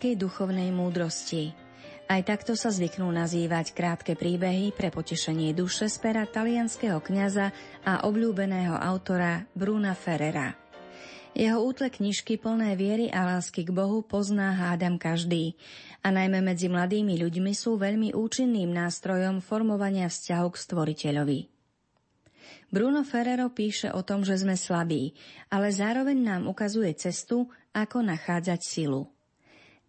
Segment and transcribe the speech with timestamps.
[0.00, 1.52] Tabletky duchovnej múdrosti.
[2.08, 7.52] Aj takto sa zvyknú nazývať krátke príbehy pre potešenie duše z pera talianského kňaza
[7.84, 10.56] a obľúbeného autora Bruna Ferrera.
[11.36, 15.60] Jeho útle knižky plné viery a lásky k Bohu pozná hádam každý
[16.00, 21.40] a najmä medzi mladými ľuďmi sú veľmi účinným nástrojom formovania vzťahu k stvoriteľovi.
[22.72, 25.12] Bruno Ferrero píše o tom, že sme slabí,
[25.52, 29.19] ale zároveň nám ukazuje cestu, ako nachádzať silu.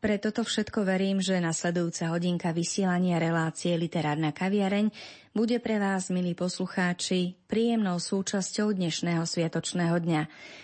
[0.02, 4.90] Pre toto všetko verím, že nasledujúca hodinka vysielania relácie Literárna kaviareň
[5.30, 10.22] bude pre vás, milí poslucháči, príjemnou súčasťou dnešného sviatočného dňa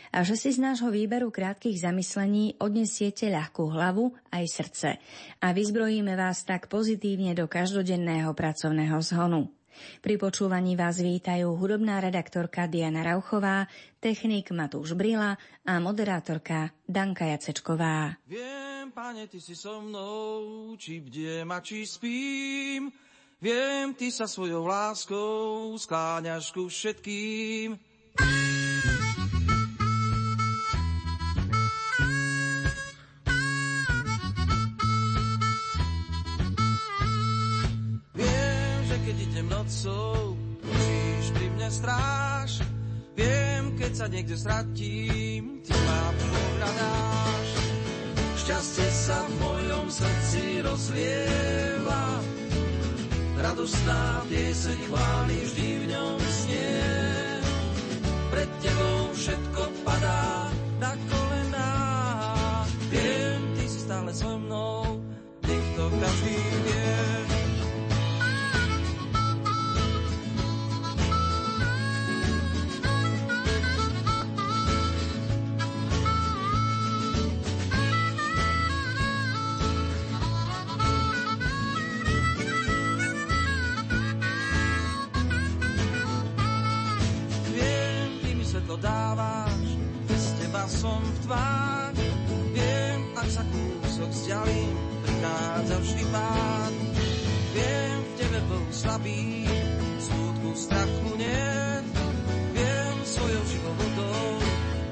[0.10, 4.90] a že si z nášho výberu krátkých zamyslení odnesiete ľahkú hlavu aj srdce
[5.38, 9.54] a vyzbrojíme vás tak pozitívne do každodenného pracovného zhonu.
[10.00, 13.66] Pri počúvaní vás vítajú hudobná redaktorka Diana Rauchová,
[13.98, 18.18] technik Matúš Brila a moderátorka Danka Jacečková.
[18.30, 22.94] Viem, pane, ty si so mnou, či bdiem a či spím.
[23.38, 27.78] Viem, ty sa svojou láskou skláňaš ku všetkým.
[28.18, 28.67] nocou,
[41.68, 42.64] mne.
[43.18, 47.50] Viem, keď sa niekde stratím, ty ma pohľadáš.
[48.40, 52.04] Šťastie sa v mojom srdci rozlieva,
[53.42, 56.80] radostná pieseň chváli vždy v ňom snie.
[58.32, 60.48] Pred tebou všetko padá
[60.78, 61.74] na kolená.
[62.94, 65.04] Viem, ty si stále so mnou,
[65.44, 67.37] nech to každý vie.
[88.82, 89.66] Dávaš,
[90.08, 91.94] bez teba som v tvár.
[92.54, 96.74] Viem, ak sa kúsok vzdialím, prichádza vždy pád.
[97.54, 99.46] Viem, v tebe bol slabý,
[100.02, 101.54] smutku strachu nie.
[102.54, 104.30] Viem, svojou živou vodou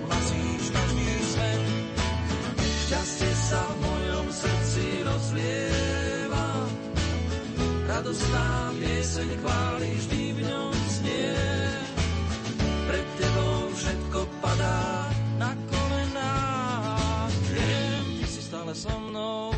[0.06, 1.64] uhasíš každý svet.
[2.86, 6.48] Šťastie sa v mojom srdci rozlieva,
[7.90, 10.25] radostná pieseň chváli vždy
[18.76, 19.55] ty si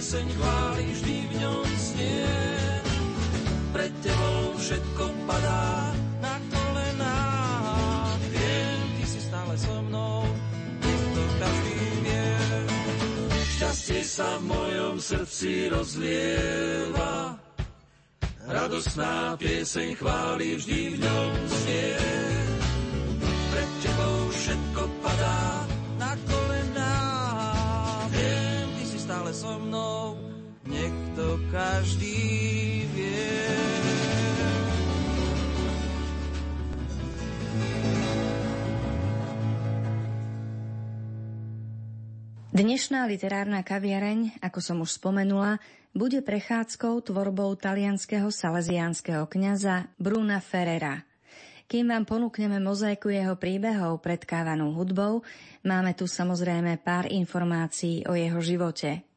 [0.00, 2.24] pieseň chváli vždy v ňom znie.
[3.68, 5.92] Pred tebou všetko padá
[6.24, 7.20] na kolená.
[8.32, 10.24] Viem, ty si stále so mnou,
[10.88, 12.32] to každý vie.
[13.60, 17.36] Šťastie sa v mojom srdci rozlieva.
[18.48, 22.49] Radostná pieseň chváli vždy v ňom znie.
[29.40, 30.20] So mnou,
[30.68, 32.20] nech to každý
[32.92, 33.48] vie.
[42.52, 45.56] Dnešná literárna kaviareň, ako som už spomenula,
[45.96, 51.08] bude prechádzkou tvorbou talianského salesiánskeho kňaza Bruna Ferrera.
[51.64, 55.24] Kým vám ponúkneme mozaiku jeho príbehov predkávanú hudbou,
[55.64, 59.09] máme tu samozrejme pár informácií o jeho živote.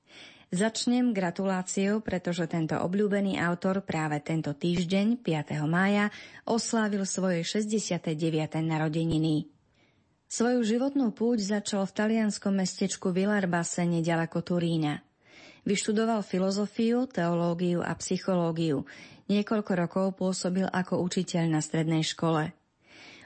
[0.54, 5.58] Začnem gratuláciou, pretože tento obľúbený autor práve tento týždeň, 5.
[5.66, 6.14] mája,
[6.46, 8.14] oslávil svoje 69.
[8.62, 9.50] narodeniny.
[10.30, 15.02] Svoju životnú púť začal v talianskom mestečku Villarbase nedaleko Turína.
[15.66, 18.86] Vyštudoval filozofiu, teológiu a psychológiu.
[19.34, 22.54] Niekoľko rokov pôsobil ako učiteľ na strednej škole.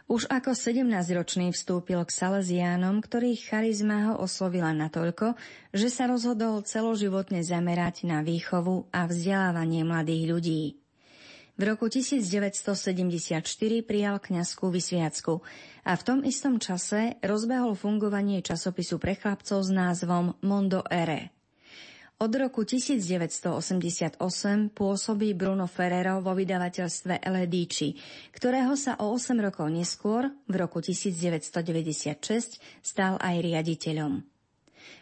[0.07, 5.35] Už ako 17-ročný vstúpil k Salesiánom, ktorých charizma ho oslovila natoľko,
[5.75, 10.63] že sa rozhodol celoživotne zamerať na výchovu a vzdelávanie mladých ľudí.
[11.59, 13.43] V roku 1974
[13.83, 15.43] prijal kňazskú vysviacku
[15.83, 21.36] a v tom istom čase rozbehol fungovanie časopisu pre chlapcov s názvom Mondo Ere.
[22.17, 24.17] Od roku 1988
[24.73, 27.93] pôsobí Bruno Ferrero vo vydavateľstve Eledici,
[28.33, 34.25] ktorého sa o 8 rokov neskôr, v roku 1996, stal aj riaditeľom.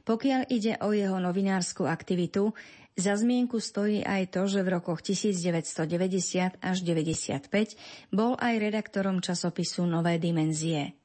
[0.04, 2.52] Pokiaľ ide o jeho novinárskú aktivitu,
[3.00, 9.88] za zmienku stojí aj to, že v rokoch 1990 až 95 bol aj redaktorom časopisu
[9.88, 11.05] Nové dimenzie.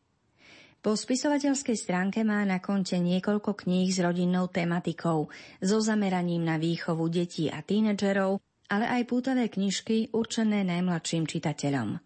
[0.80, 5.28] Po spisovateľskej stránke má na konte niekoľko kníh s rodinnou tematikou,
[5.60, 8.40] so zameraním na výchovu detí a tínedžerov,
[8.72, 12.00] ale aj pútavé knižky určené najmladším čitateľom.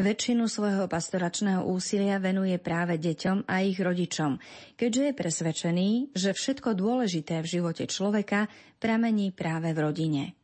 [0.00, 4.40] Väčšinu svojho pastoračného úsilia venuje práve deťom a ich rodičom,
[4.80, 8.48] keďže je presvedčený, že všetko dôležité v živote človeka
[8.80, 10.37] pramení práve v rodine.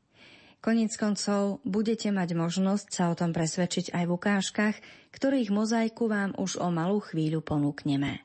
[0.65, 4.77] Konec koncov budete mať možnosť sa o tom presvedčiť aj v ukážkach,
[5.13, 8.25] ktorých mozaiku vám už o malú chvíľu ponúkneme.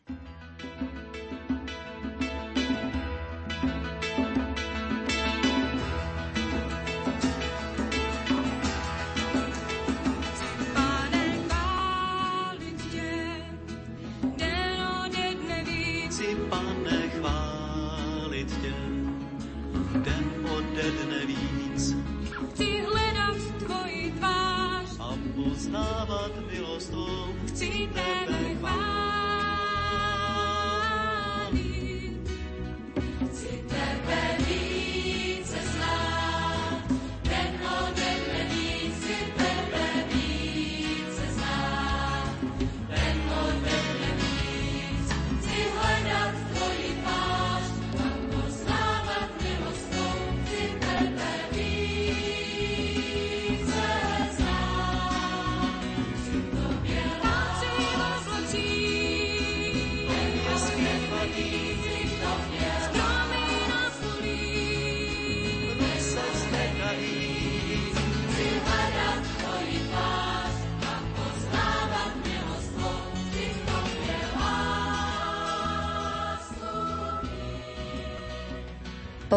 [25.70, 27.34] stávat milostom.
[27.48, 28.99] Chci tebe chválit.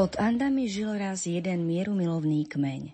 [0.02, 2.90] Pod Andami žil raz jeden mierumilovný kmeň.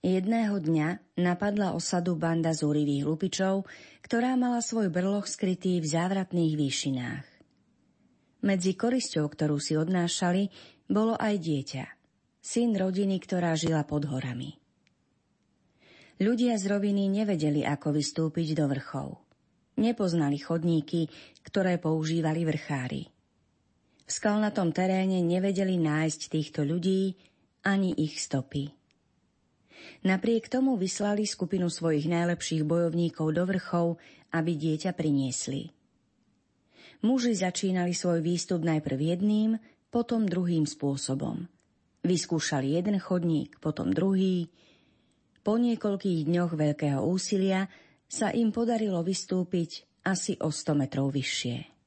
[0.00, 3.68] Jedného dňa napadla osadu banda zúrivých lupičov,
[4.00, 7.26] ktorá mala svoj brloch skrytý v závratných výšinách.
[8.48, 10.48] Medzi korisťou, ktorú si odnášali,
[10.88, 11.84] bolo aj dieťa,
[12.40, 14.56] syn rodiny, ktorá žila pod horami.
[16.16, 19.20] Ľudia z roviny nevedeli, ako vystúpiť do vrchov.
[19.76, 21.12] Nepoznali chodníky,
[21.44, 23.17] ktoré používali vrchári.
[24.08, 27.12] V skalnatom teréne nevedeli nájsť týchto ľudí
[27.60, 28.72] ani ich stopy.
[30.08, 33.86] Napriek tomu vyslali skupinu svojich najlepších bojovníkov do vrchov,
[34.32, 35.68] aby dieťa priniesli.
[37.04, 39.60] Muži začínali svoj výstup najprv jedným,
[39.92, 41.44] potom druhým spôsobom.
[42.00, 44.48] Vyskúšali jeden chodník, potom druhý.
[45.44, 47.68] Po niekoľkých dňoch veľkého úsilia
[48.08, 51.77] sa im podarilo vystúpiť asi o 100 metrov vyššie.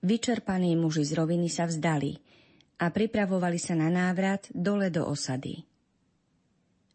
[0.00, 2.16] Vyčerpaní muži z roviny sa vzdali
[2.80, 5.60] a pripravovali sa na návrat dole do osady.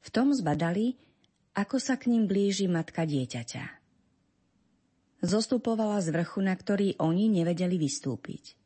[0.01, 0.97] V tom zbadali,
[1.53, 3.63] ako sa k ním blíži matka dieťaťa.
[5.21, 8.57] Zostupovala z vrchu, na ktorý oni nevedeli vystúpiť.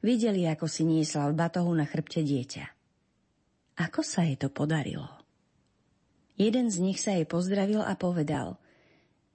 [0.00, 2.64] Videli, ako si niesla v batohu na chrbte dieťa.
[3.80, 5.08] Ako sa jej to podarilo?
[6.40, 8.56] Jeden z nich sa jej pozdravil a povedal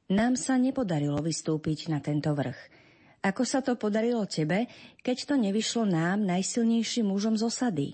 [0.10, 2.58] Nám sa nepodarilo vystúpiť na tento vrch–
[3.20, 4.72] ako sa to podarilo tebe,
[5.04, 7.90] keď to nevyšlo nám, najsilnejším mužom z osady?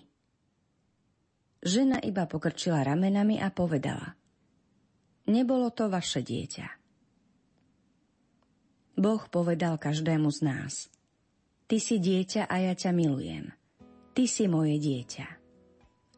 [1.65, 4.13] Žena iba pokrčila ramenami a povedala.
[5.25, 6.67] Nebolo to vaše dieťa.
[9.01, 10.73] Boh povedal každému z nás.
[11.65, 13.49] Ty si dieťa a ja ťa milujem.
[14.13, 15.27] Ty si moje dieťa.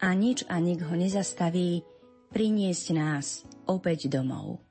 [0.04, 1.82] A nič a nik ho nezastaví
[2.30, 4.67] priniesť nás opäť domov.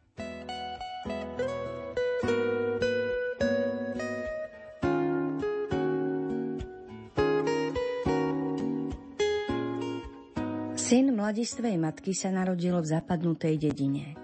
[11.27, 14.15] Mladistvej matky sa narodil v zapadnutej dedine.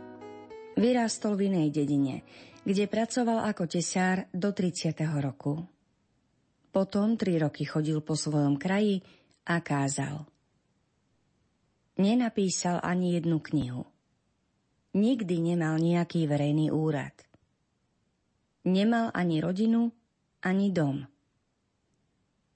[0.78, 2.23] Vyrástol v inej dedine,
[2.62, 4.94] kde pracoval ako tesár do 30.
[5.18, 5.66] roku.
[6.71, 9.02] Potom tri roky chodil po svojom kraji
[9.50, 10.30] a kázal.
[11.99, 13.82] Nenapísal ani jednu knihu.
[14.94, 17.18] Nikdy nemal nejaký verejný úrad.
[18.62, 19.90] Nemal ani rodinu,
[20.47, 21.02] ani dom.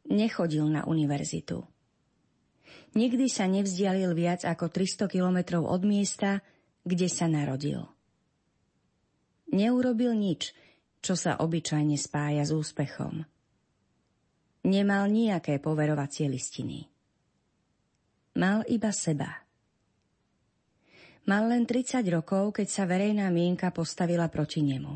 [0.06, 1.66] Nechodil na univerzitu
[2.96, 6.40] Nikdy sa nevzdialil viac ako 300 kilometrov od miesta,
[6.80, 7.84] kde sa narodil.
[9.52, 10.56] Neurobil nič,
[11.04, 13.20] čo sa obyčajne spája s úspechom.
[14.66, 16.88] Nemal nejaké poverovacie listiny.
[18.40, 19.44] Mal iba seba.
[21.28, 24.94] Mal len 30 rokov, keď sa verejná mienka postavila proti nemu.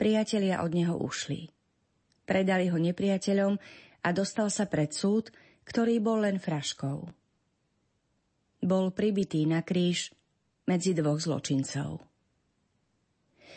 [0.00, 1.52] Priatelia od neho ušli.
[2.26, 3.54] Predali ho nepriateľom
[4.02, 5.30] a dostal sa pred súd,
[5.66, 6.98] ktorý bol len fraškou.
[8.62, 10.14] Bol pribitý na kríž
[10.70, 12.02] medzi dvoch zločincov.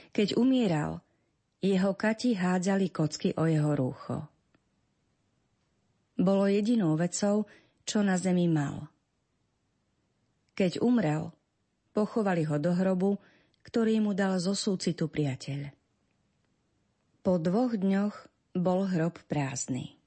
[0.10, 1.06] Keď umieral,
[1.62, 4.18] jeho kati hádzali kocky o jeho rúcho.
[6.20, 7.48] Bolo jedinou vecou,
[7.86, 8.90] čo na zemi mal.
[10.56, 11.32] Keď umrel,
[11.96, 13.16] pochovali ho do hrobu,
[13.64, 15.72] ktorý mu dal zo súcitu priateľ.
[17.24, 18.16] Po dvoch dňoch
[18.56, 19.99] bol hrob prázdny.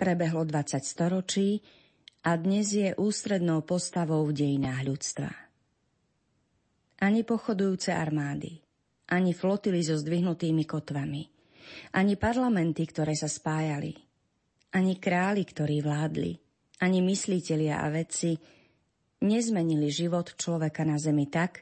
[0.00, 1.60] Prebehlo 20 storočí
[2.24, 5.28] a dnes je ústrednou postavou v dejinách ľudstva.
[7.04, 8.56] Ani pochodujúce armády,
[9.12, 11.22] ani flotily so zdvihnutými kotvami,
[12.00, 13.92] ani parlamenty, ktoré sa spájali,
[14.72, 16.32] ani králi, ktorí vládli,
[16.80, 18.40] ani myslitelia a vedci
[19.20, 21.60] nezmenili život človeka na zemi tak,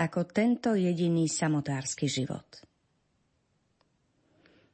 [0.00, 2.69] ako tento jediný samotársky život.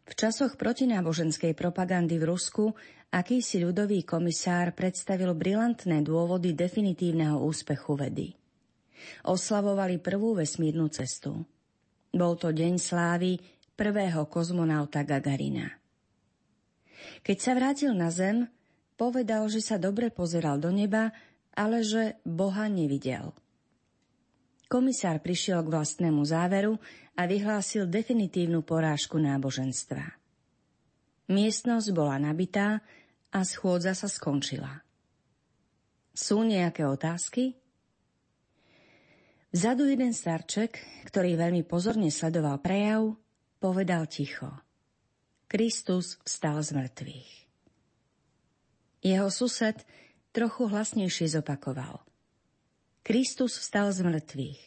[0.07, 2.71] V časoch protináboženskej propagandy v Rusku
[3.11, 8.31] akýsi ľudový komisár predstavil brilantné dôvody definitívneho úspechu vedy.
[9.27, 11.43] Oslavovali prvú vesmírnu cestu.
[12.15, 13.37] Bol to deň slávy
[13.75, 15.69] prvého kozmonauta Gagarina.
[17.27, 18.47] Keď sa vrátil na Zem,
[18.95, 21.13] povedal, že sa dobre pozeral do neba,
[21.53, 23.37] ale že Boha nevidel.
[24.67, 26.75] Komisár prišiel k vlastnému záveru
[27.15, 30.19] a vyhlásil definitívnu porážku náboženstva.
[31.31, 32.83] Miestnosť bola nabitá
[33.31, 34.83] a schôdza sa skončila.
[36.11, 37.55] Sú nejaké otázky?
[39.55, 43.15] Vzadu jeden starček, ktorý veľmi pozorne sledoval prejav,
[43.63, 44.51] povedal ticho.
[45.47, 47.31] Kristus vstal z mŕtvych.
[49.07, 49.79] Jeho sused
[50.35, 52.03] trochu hlasnejšie zopakoval.
[53.07, 54.61] Kristus vstal z mŕtvych.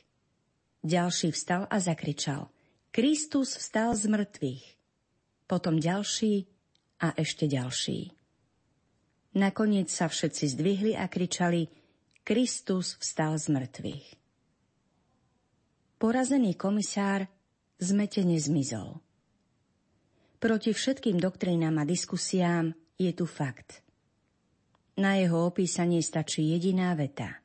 [0.88, 2.48] Ďalší vstal a zakričal.
[2.88, 4.64] Kristus vstal z mŕtvych.
[5.44, 6.48] Potom ďalší
[7.04, 8.16] a ešte ďalší.
[9.36, 11.68] Nakoniec sa všetci zdvihli a kričali
[12.24, 14.08] Kristus vstal z mŕtvych.
[16.00, 17.28] Porazený komisár
[17.76, 19.04] zmetene zmizol.
[20.40, 23.84] Proti všetkým doktrínám a diskusiám je tu fakt.
[24.96, 27.39] Na jeho opísanie stačí jediná veta.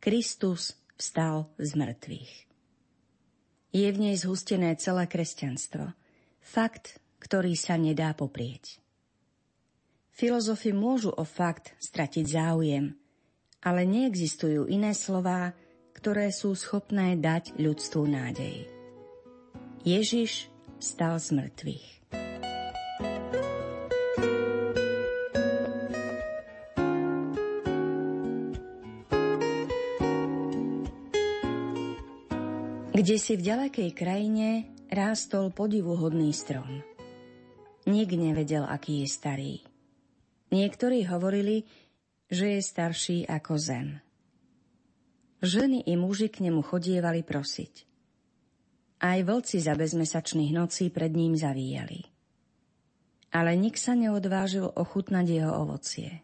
[0.00, 2.32] Kristus vstal z mŕtvych.
[3.76, 5.92] Je v nej zhustené celé kresťanstvo.
[6.40, 8.80] Fakt, ktorý sa nedá poprieť.
[10.08, 12.96] Filozofi môžu o fakt stratiť záujem,
[13.60, 15.52] ale neexistujú iné slová,
[15.92, 18.72] ktoré sú schopné dať ľudstvu nádej.
[19.84, 20.48] Ježiš
[20.80, 21.99] stal z mŕtvych.
[33.00, 36.84] Kde si v ďalekej krajine rástol podivuhodný strom.
[37.88, 39.54] Nik nevedel, aký je starý.
[40.52, 41.64] Niektorí hovorili,
[42.28, 44.04] že je starší ako zem.
[45.40, 47.88] Ženy i muži k nemu chodievali prosiť.
[49.00, 52.04] Aj vlci za bezmesačných nocí pred ním zavíjali.
[53.32, 56.20] Ale nik sa neodvážil ochutnať jeho ovocie.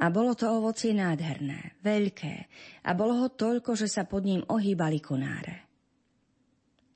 [0.00, 2.34] A bolo to ovocie nádherné, veľké
[2.88, 5.68] a bolo ho toľko, že sa pod ním ohýbali konáre.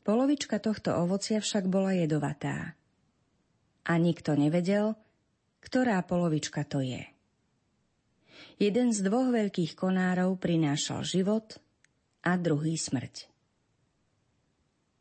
[0.04, 2.76] Polovička tohto ovocia však bola jedovatá.
[3.84, 4.96] A nikto nevedel,
[5.64, 7.00] ktorá polovička to je.
[8.60, 11.56] Jeden z dvoch veľkých konárov prinášal život
[12.24, 13.28] a druhý smrť.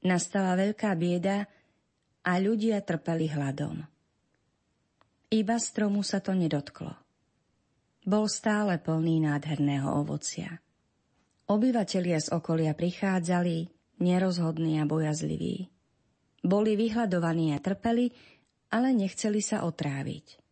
[0.04, 1.48] Nastala veľká bieda
[2.24, 3.84] a ľudia trpeli hladom.
[5.32, 7.03] Iba stromu sa to nedotklo
[8.04, 10.60] bol stále plný nádherného ovocia.
[11.48, 13.68] Obyvatelia z okolia prichádzali,
[14.00, 15.68] nerozhodní a bojazliví.
[16.44, 18.12] Boli vyhľadovaní a trpeli,
[18.72, 20.44] ale nechceli sa otráviť.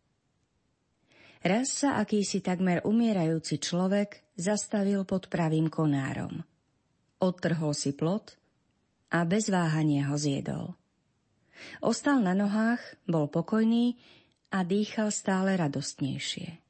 [1.42, 6.46] Raz sa akýsi takmer umierajúci človek zastavil pod pravým konárom.
[7.18, 8.38] Odtrhol si plot
[9.10, 10.78] a bez váhania ho zjedol.
[11.82, 12.80] Ostal na nohách,
[13.10, 13.98] bol pokojný
[14.54, 16.61] a dýchal stále radostnejšie.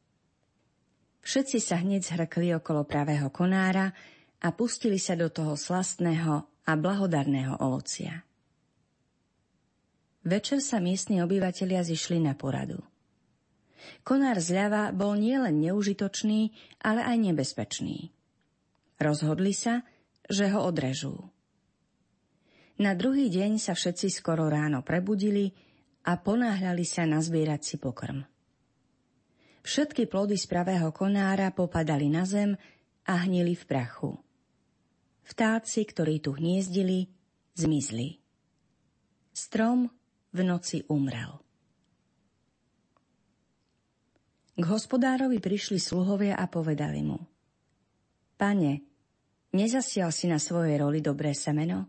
[1.23, 3.95] Všetci sa hneď zhrkli okolo pravého konára
[4.43, 8.27] a pustili sa do toho slastného a blahodarného ovocia.
[10.23, 12.79] Večer sa miestni obyvatelia zišli na poradu.
[14.07, 18.15] Konár zľava bol nielen neužitočný, ale aj nebezpečný.
[19.03, 19.83] Rozhodli sa,
[20.31, 21.19] že ho odrežú.
[22.79, 25.51] Na druhý deň sa všetci skoro ráno prebudili
[26.07, 28.23] a ponáhľali sa nazbierať si pokrm.
[29.63, 32.59] Všetky plody z pravého konára popadali na zem
[33.07, 34.19] a hnili v prachu.
[35.23, 37.07] Vtáci, ktorí tu hniezdili,
[37.55, 38.19] zmizli.
[39.31, 39.87] Strom
[40.35, 41.39] v noci umrel.
[44.53, 47.17] K hospodárovi prišli sluhovia a povedali mu
[48.37, 48.73] Pane,
[49.57, 51.89] nezasial si na svojej roli dobré semeno?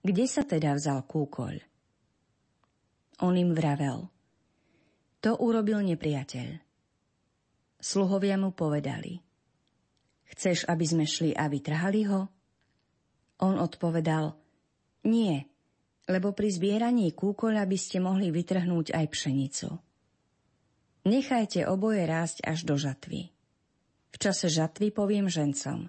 [0.00, 1.54] Kde sa teda vzal kúkoľ?
[3.26, 4.08] On im vravel
[5.20, 6.65] To urobil nepriateľ.
[7.86, 9.22] Sluhovia mu povedali
[10.34, 12.26] Chceš, aby sme šli a vytrhali ho?
[13.46, 14.34] On odpovedal
[15.06, 15.46] Nie,
[16.10, 19.70] lebo pri zbieraní kúkoľa by ste mohli vytrhnúť aj pšenicu.
[21.06, 23.30] Nechajte oboje rásť až do žatvy.
[24.10, 25.86] V čase žatvy poviem žencom,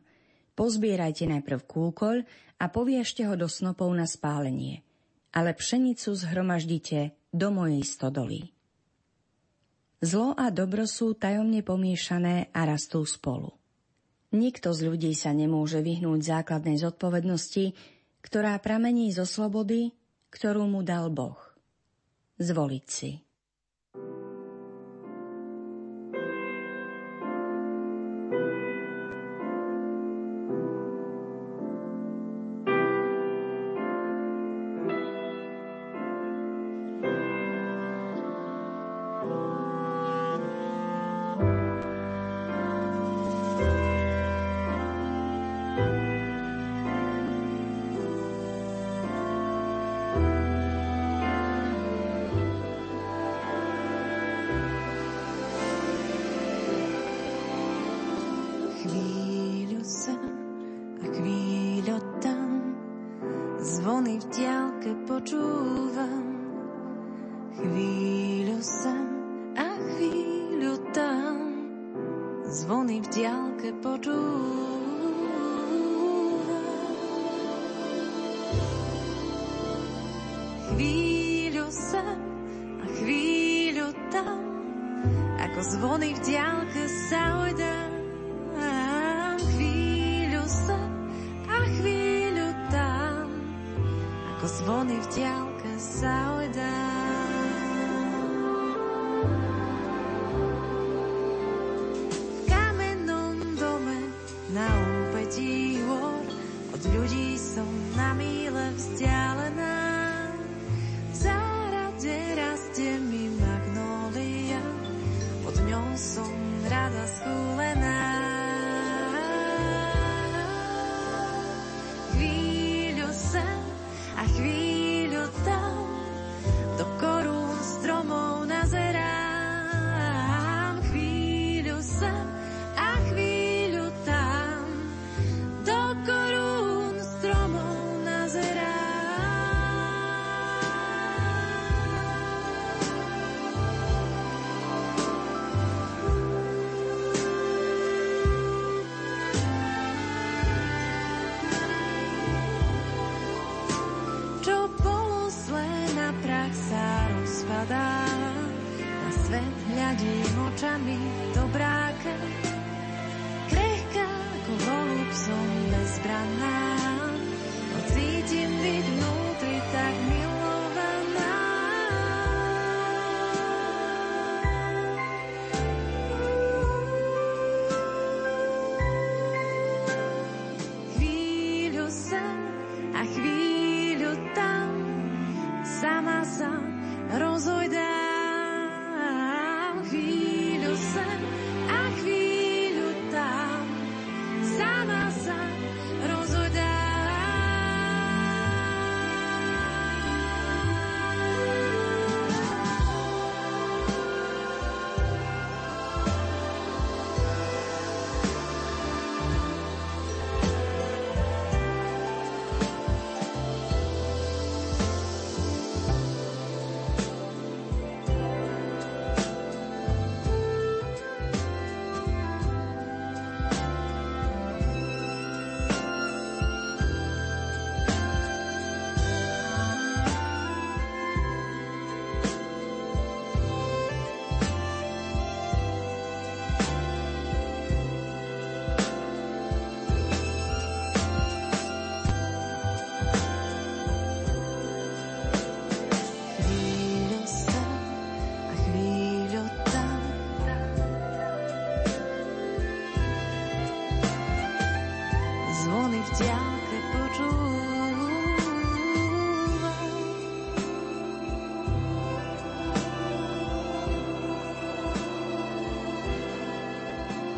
[0.54, 2.18] pozbierajte najprv kúkoľ
[2.62, 4.86] a poviešte ho do snopov na spálenie,
[5.34, 8.57] ale pšenicu zhromaždite do mojej stodoly.
[9.98, 13.50] Zlo a dobro sú tajomne pomiešané a rastú spolu.
[14.30, 17.74] Nikto z ľudí sa nemôže vyhnúť základnej zodpovednosti,
[18.22, 19.96] ktorá pramení zo slobody,
[20.30, 21.40] ktorú mu dal Boh.
[22.38, 23.27] Zvoliť si.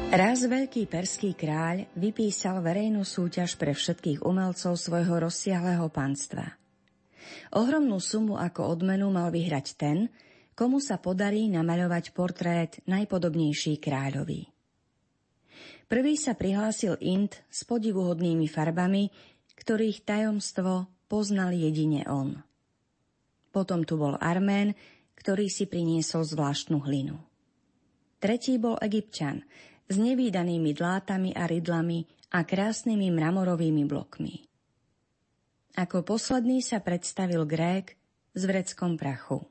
[0.09, 6.57] Raz veľký perský kráľ vypísal verejnú súťaž pre všetkých umelcov svojho rozsiahleho panstva.
[7.53, 10.09] Ohromnú sumu ako odmenu mal vyhrať ten,
[10.57, 14.49] komu sa podarí namaľovať portrét najpodobnejší kráľovi.
[15.85, 19.13] Prvý sa prihlásil Int s podivuhodnými farbami,
[19.61, 22.33] ktorých tajomstvo poznal jedine on.
[23.53, 24.73] Potom tu bol Armén,
[25.21, 27.21] ktorý si priniesol zvláštnu hlinu.
[28.19, 29.47] Tretí bol Egyptian,
[29.89, 34.45] s nevýdanými dlátami a rydlami a krásnymi mramorovými blokmi.
[35.73, 37.97] Ako posledný sa predstavil Grék
[38.37, 39.41] s vreckom prachu.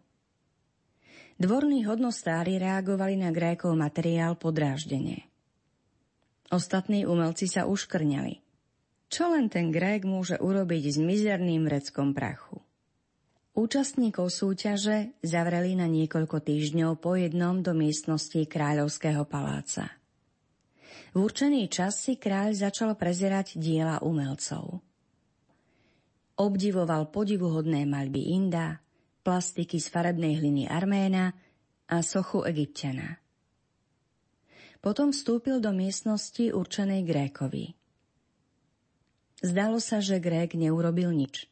[1.39, 5.27] Dvorní hodnostári reagovali na Grékov materiál podráždenie.
[6.51, 8.43] Ostatní umelci sa uškrňali.
[9.11, 12.63] Čo len ten Grék môže urobiť s mizerným vreckom prachu?
[13.59, 19.98] Účastníkov súťaže zavreli na niekoľko týždňov po jednom do miestnosti kráľovského paláca.
[21.13, 24.85] V určený čas si kráľ začal prezerať diela umelcov.
[26.39, 28.79] Obdivoval podivuhodné maľby Inda,
[29.27, 31.35] plastiky z farebnej hliny Arména
[31.91, 33.19] a sochu Egyptiana.
[34.79, 37.75] Potom vstúpil do miestnosti určenej Grékovi.
[39.43, 41.51] Zdalo sa, že Grék neurobil nič.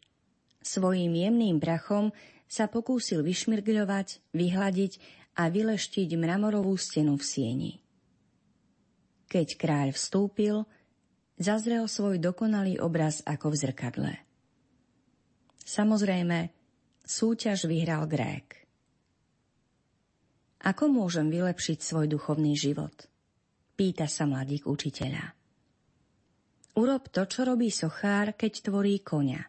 [0.62, 2.14] Svojím jemným prachom
[2.46, 4.92] sa pokúsil vyšmirgľovať, vyhľadiť
[5.38, 7.72] a vyleštiť mramorovú stenu v sieni.
[9.26, 10.62] Keď kráľ vstúpil,
[11.36, 14.14] zazrel svoj dokonalý obraz ako v zrkadle.
[15.66, 16.54] Samozrejme,
[17.02, 18.66] súťaž vyhral Grék.
[20.62, 22.94] Ako môžem vylepšiť svoj duchovný život?
[23.74, 25.34] Pýta sa mladík učiteľa.
[26.76, 29.48] Urob to, čo robí sochár, keď tvorí konia.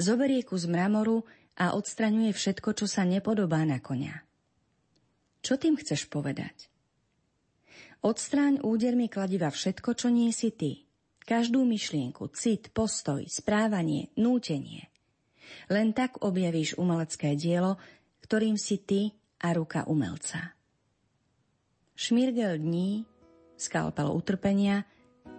[0.00, 1.24] Zoberie kus mramoru
[1.60, 4.24] a odstraňuje všetko, čo sa nepodobá na konia.
[5.44, 6.71] Čo tým chceš povedať?
[8.02, 10.90] Odstráň údermi kladiva všetko, čo nie si ty.
[11.22, 14.90] Každú myšlienku, cit, postoj, správanie, nútenie.
[15.70, 17.78] Len tak objavíš umelecké dielo,
[18.26, 20.58] ktorým si ty a ruka umelca.
[21.94, 23.06] Šmirgel dní,
[23.54, 24.82] skalpel utrpenia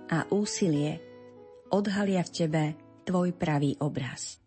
[0.08, 1.04] a úsilie
[1.68, 2.64] odhalia v tebe
[3.04, 4.40] tvoj pravý obraz.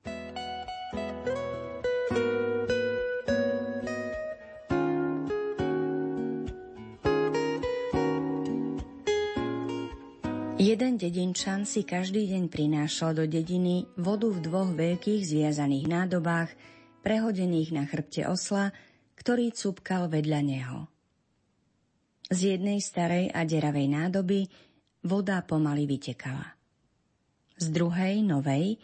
[10.76, 16.52] Jeden dedinčan si každý deň prinášal do dediny vodu v dvoch veľkých zviazaných nádobách,
[17.00, 18.76] prehodených na chrbte osla,
[19.16, 20.84] ktorý cupkal vedľa neho.
[22.28, 24.52] Z jednej starej a deravej nádoby
[25.00, 26.44] voda pomaly vytekala.
[27.56, 28.76] Z druhej, novej,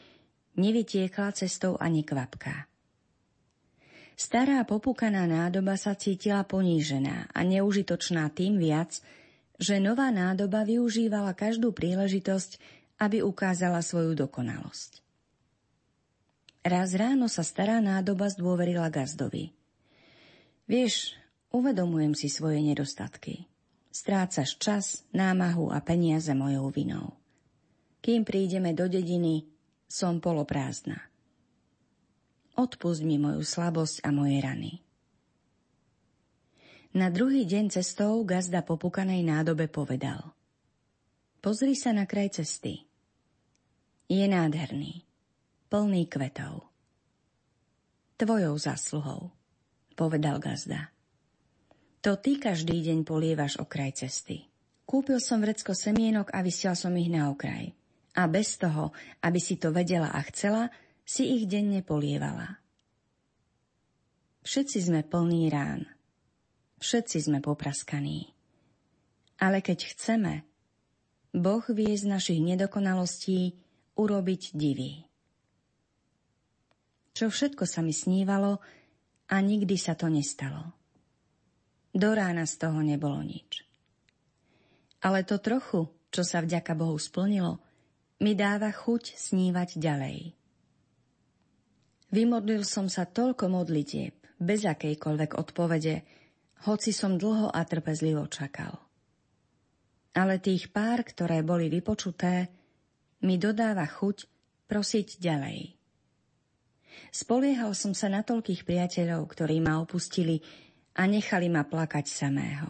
[0.57, 2.73] nevytiekla cestou ani kvapka.
[4.17, 9.05] Stará popúkaná nádoba sa cítila ponížená a neužitočná tým viac,
[9.63, 12.59] že nová nádoba využívala každú príležitosť,
[12.99, 14.99] aby ukázala svoju dokonalosť.
[16.67, 19.55] Raz ráno sa stará nádoba zdôverila gazdovi.
[20.67, 21.15] Vieš,
[21.55, 23.47] uvedomujem si svoje nedostatky.
[23.91, 27.15] Strácaš čas, námahu a peniaze mojou vinou.
[28.03, 29.47] Kým prídeme do dediny,
[29.87, 30.99] som poloprázdna.
[32.57, 34.73] Odpust mi moju slabosť a moje rany.
[36.93, 40.37] Na druhý deň cestou gazda popukanej nádobe povedal.
[41.41, 42.85] Pozri sa na kraj cesty.
[44.13, 45.01] Je nádherný,
[45.73, 46.69] plný kvetov.
[48.21, 49.33] Tvojou zásluhou,
[49.97, 50.93] povedal gazda.
[52.05, 54.53] To ty každý deň polievaš okraj cesty.
[54.85, 57.73] Kúpil som vrecko semienok a vysial som ich na okraj.
[58.21, 58.93] A bez toho,
[59.25, 60.69] aby si to vedela a chcela,
[61.09, 62.61] si ich denne polievala.
[64.45, 65.89] Všetci sme plní rán,
[66.83, 68.27] Všetci sme popraskaní.
[69.39, 70.43] Ale keď chceme,
[71.31, 73.55] Boh vie z našich nedokonalostí
[73.95, 75.07] urobiť divy.
[77.15, 78.59] Čo všetko sa mi snívalo
[79.31, 80.75] a nikdy sa to nestalo.
[81.95, 83.63] Do rána z toho nebolo nič.
[85.07, 87.63] Ale to trochu, čo sa vďaka Bohu splnilo,
[88.27, 90.19] mi dáva chuť snívať ďalej.
[92.11, 96.22] Vymodlil som sa toľko modlitieb, bez akejkoľvek odpovede,
[96.67, 98.79] hoci som dlho a trpezlivo čakal.
[100.13, 102.53] Ale tých pár, ktoré boli vypočuté,
[103.25, 104.29] mi dodáva chuť
[104.69, 105.73] prosiť ďalej.
[107.09, 110.45] Spoliehal som sa na toľkých priateľov, ktorí ma opustili
[111.01, 112.69] a nechali ma plakať samého.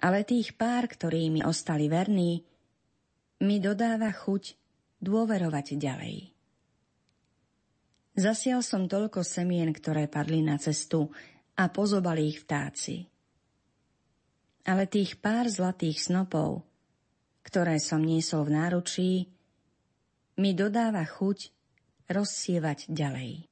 [0.00, 2.44] Ale tých pár, ktorí mi ostali verní,
[3.40, 4.56] mi dodáva chuť
[5.00, 6.16] dôverovať ďalej.
[8.20, 11.08] Zasial som toľko semien, ktoré padli na cestu
[11.60, 13.04] a pozobali ich vtáci.
[14.64, 16.64] ale tých pár zlatých snopov,
[17.44, 19.10] ktoré som niesol v náručí,
[20.40, 21.52] mi dodáva chuť
[22.08, 23.50] rozsievať ďalej.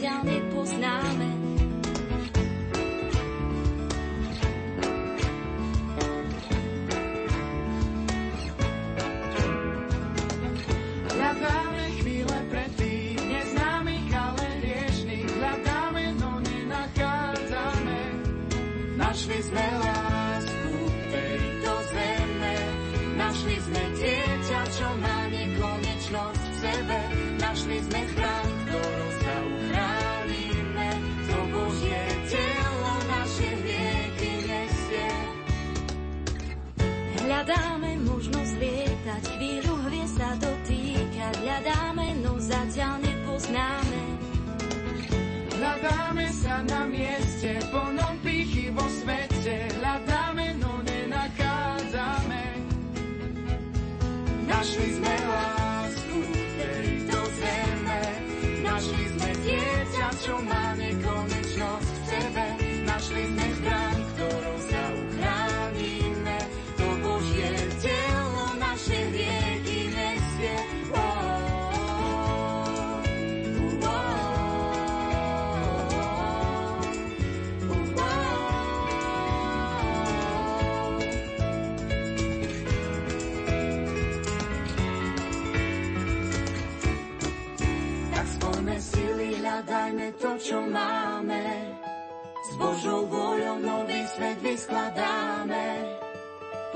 [0.00, 0.49] 叫你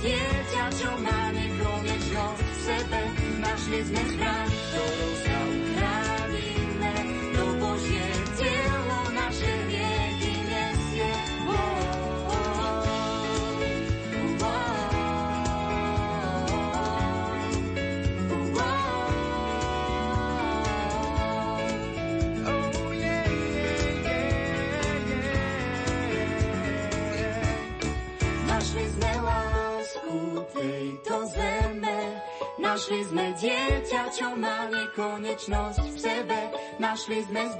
[0.00, 3.00] dieťa, čo má nekonečnosť v sebe.
[3.40, 4.02] Našli sme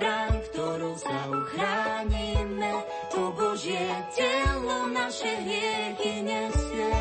[0.00, 2.72] zbraň, ktorú sa uchránime.
[3.12, 6.92] To Božie telo naše hriechy nesie.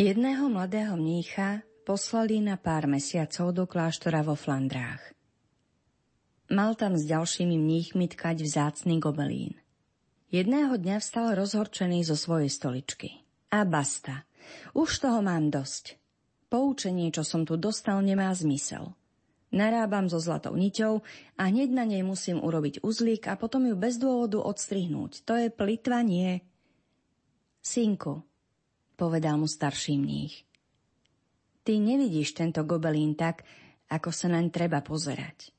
[0.00, 5.12] Jedného mladého mnícha poslali na pár mesiacov do kláštora vo Flandrách.
[6.48, 9.60] Mal tam s ďalšími mníchmi tkať vzácný gobelín.
[10.32, 13.22] Jedného dňa vstal rozhorčený zo svojej stoličky.
[13.54, 14.26] A basta.
[14.76, 15.96] Už toho mám dosť.
[16.48, 18.94] Poučenie, čo som tu dostal, nemá zmysel.
[19.54, 21.06] Narábam so zlatou niťou
[21.38, 25.22] a hneď na nej musím urobiť uzlík a potom ju bez dôvodu odstrihnúť.
[25.22, 26.42] To je plitvanie.
[27.62, 28.26] Synku,
[28.98, 30.42] povedal mu starší mních.
[31.62, 33.46] Ty nevidíš tento gobelín tak,
[33.88, 35.54] ako sa naň treba pozerať.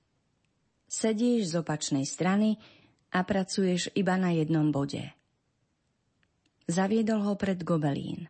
[0.86, 2.60] Sedíš z opačnej strany
[3.16, 5.02] a pracuješ iba na jednom bode.
[6.68, 8.28] Zaviedol ho pred gobelín.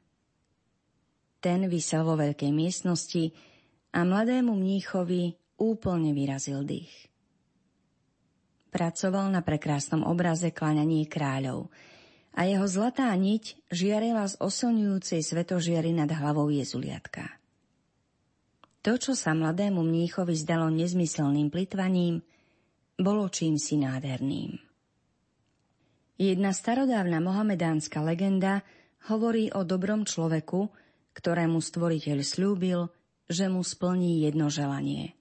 [1.46, 3.30] Ten vysel vo veľkej miestnosti
[3.94, 6.90] a mladému mníchovi úplne vyrazil dých.
[8.74, 11.70] Pracoval na prekrásnom obraze Klaňanie kráľov
[12.34, 17.30] a jeho zlatá niť žiarila z osilňujúcej svetožiary nad hlavou jezuliatka.
[18.82, 22.26] To, čo sa mladému mníchovi zdalo nezmyselným plitvaním,
[22.98, 24.58] bolo čím si nádherným.
[26.18, 28.66] Jedna starodávna mohamedánska legenda
[29.14, 30.85] hovorí o dobrom človeku,
[31.16, 32.92] ktorému stvoriteľ slúbil,
[33.32, 35.16] že mu splní jedno želanie.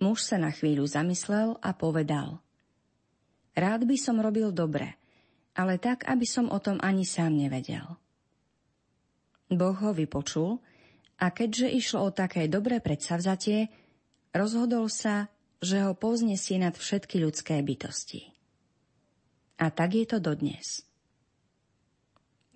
[0.00, 2.40] Muž sa na chvíľu zamyslel a povedal
[3.56, 4.96] Rád by som robil dobre,
[5.58, 7.98] ale tak, aby som o tom ani sám nevedel.
[9.50, 10.62] Boh ho vypočul
[11.18, 13.68] a keďže išlo o také dobré predsavzatie,
[14.30, 15.28] rozhodol sa,
[15.60, 18.30] že ho povznesie nad všetky ľudské bytosti.
[19.60, 20.86] A tak je to dodnes.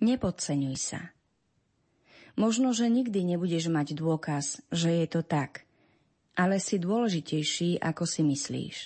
[0.01, 1.14] Nepodceňuj sa.
[2.35, 5.63] Možno, že nikdy nebudeš mať dôkaz, že je to tak,
[6.35, 8.77] ale si dôležitejší, ako si myslíš.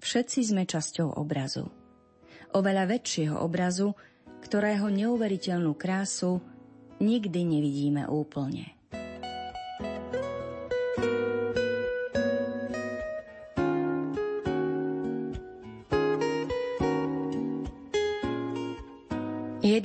[0.00, 1.68] Všetci sme časťou obrazu.
[2.56, 3.92] Oveľa väčšieho obrazu,
[4.40, 6.40] ktorého neuveriteľnú krásu
[7.00, 8.76] nikdy nevidíme úplne.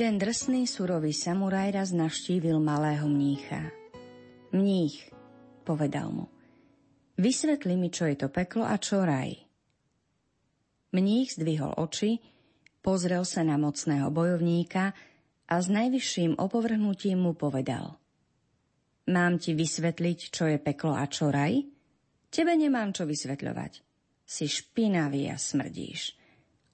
[0.10, 3.70] Jeden drsný surový samuraj raz navštívil malého mnícha.
[4.50, 5.06] Mních,
[5.62, 6.26] povedal mu,
[7.14, 9.38] vysvetli mi, čo je to peklo a čo raj.
[10.98, 12.18] Mních zdvihol oči,
[12.82, 14.98] pozrel sa na mocného bojovníka
[15.46, 18.02] a s najvyšším opovrhnutím mu povedal.
[19.14, 21.54] Mám ti vysvetliť, čo je peklo a čo raj?
[22.34, 23.86] Tebe nemám čo vysvetľovať.
[24.26, 26.18] Si špinavý a smrdíš.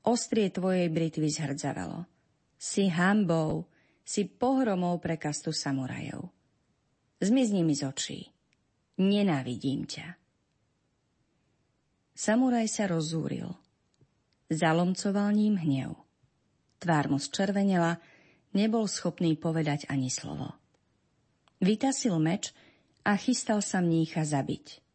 [0.08, 2.15] Ostrie tvojej britvy zhrdzavalo.
[2.56, 3.68] Si hambou,
[4.06, 6.30] si pohromou pre kastu samurajov.
[7.20, 8.20] Zmizni mi z očí.
[9.02, 10.16] Nenávidím ťa.
[12.16, 13.50] Samuraj sa rozúril.
[14.48, 16.00] Zalomcoval ním hnev.
[16.80, 18.00] Tvár mu zčervenela,
[18.56, 20.54] nebol schopný povedať ani slovo.
[21.60, 22.54] Vytasil meč
[23.04, 24.86] a chystal sa mnícha zabiť.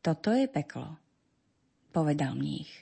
[0.00, 0.96] Toto je peklo,
[1.92, 2.72] povedal mních.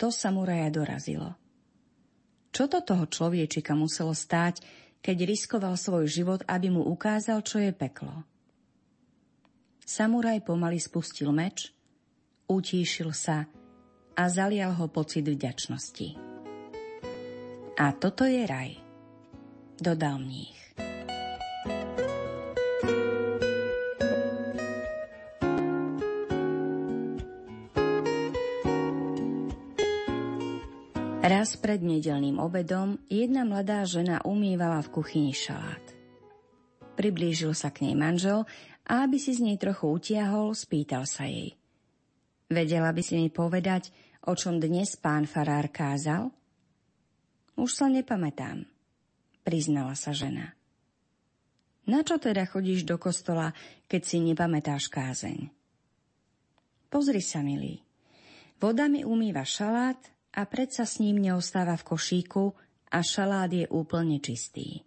[0.00, 1.43] To samuraja dorazilo.
[2.54, 4.62] Čo to toho človečika muselo stáť,
[5.02, 8.22] keď riskoval svoj život, aby mu ukázal, čo je peklo?
[9.82, 11.74] Samuraj pomaly spustil meč,
[12.46, 13.50] utíšil sa
[14.14, 16.14] a zalial ho pocit vďačnosti.
[17.74, 18.78] A toto je raj,
[19.82, 20.93] dodal mních.
[31.24, 35.80] Raz pred nedelným obedom jedna mladá žena umývala v kuchyni šalát.
[37.00, 38.44] Priblížil sa k nej manžel
[38.84, 41.56] a aby si z nej trochu utiahol, spýtal sa jej.
[42.52, 43.88] Vedela by si mi povedať,
[44.28, 46.28] o čom dnes pán farár kázal?
[47.56, 48.68] Už sa nepamätám,
[49.48, 50.52] priznala sa žena.
[51.88, 53.56] Na čo teda chodíš do kostola,
[53.88, 55.48] keď si nepamätáš kázeň?
[56.92, 57.80] Pozri sa, milý.
[58.60, 62.44] Voda mi umýva šalát a predsa s ním neostáva v košíku
[62.90, 64.82] a šalát je úplne čistý.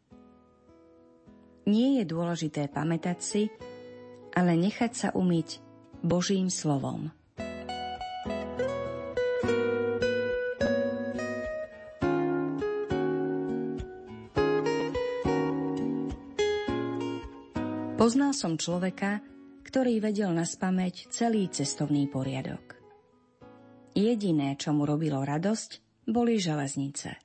[1.67, 3.43] Nie je dôležité pamätať si,
[4.36, 5.60] ale nechať sa umyť
[6.03, 7.12] Božím slovom.
[17.97, 19.19] Poznal som človeka,
[19.67, 22.76] ktorý vedel na spameť celý cestovný poriadok.
[23.97, 27.17] Jediné, čo mu robilo radosť, boli železnice.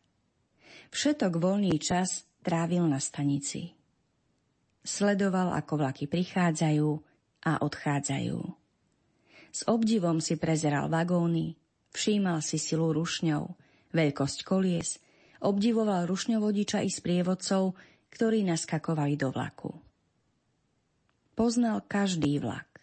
[0.88, 3.77] Všetok voľný čas trávil na stanici.
[4.81, 6.88] Sledoval, ako vlaky prichádzajú
[7.44, 8.40] a odchádzajú.
[9.52, 11.60] S obdivom si prezeral vagóny,
[11.92, 13.52] všímal si silu rušňov,
[13.92, 14.96] veľkosť kolies,
[15.44, 17.77] obdivoval rušňovodiča i sprievodcov,
[18.08, 19.77] ktorí naskakovali do vlaku.
[21.37, 22.81] Poznal každý vlak.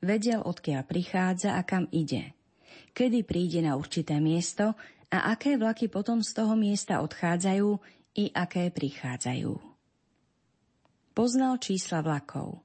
[0.00, 2.32] Vedel, odkiaľ prichádza a kam ide–
[2.98, 4.74] kedy príde na určité miesto
[5.06, 7.78] a aké vlaky potom z toho miesta odchádzajú
[8.18, 9.54] i aké prichádzajú.
[11.14, 12.58] Poznal čísla vlakov.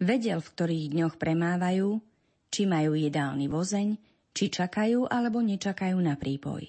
[0.00, 2.00] Vedel, v ktorých dňoch premávajú,
[2.48, 3.88] či majú jedálny vozeň,
[4.32, 6.64] či čakajú alebo nečakajú na prípoj.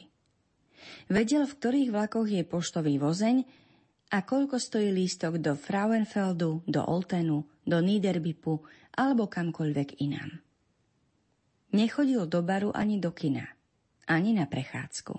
[1.08, 3.42] Vedel, v ktorých vlakoch je poštový vozeň
[4.12, 8.62] a koľko stojí lístok do Frauenfeldu, do Oltenu, do Niederbipu
[8.94, 10.45] alebo kamkoľvek inám.
[11.76, 13.44] Nechodil do baru ani do kina,
[14.08, 15.12] ani na prechádzku.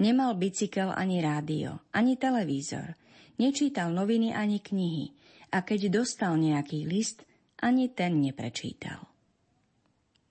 [0.00, 2.96] Nemal bicykel ani rádio, ani televízor,
[3.36, 5.12] nečítal noviny ani knihy
[5.52, 7.28] a keď dostal nejaký list,
[7.60, 9.04] ani ten neprečítal.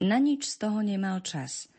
[0.02, 1.70] Na nič z toho nemal čas,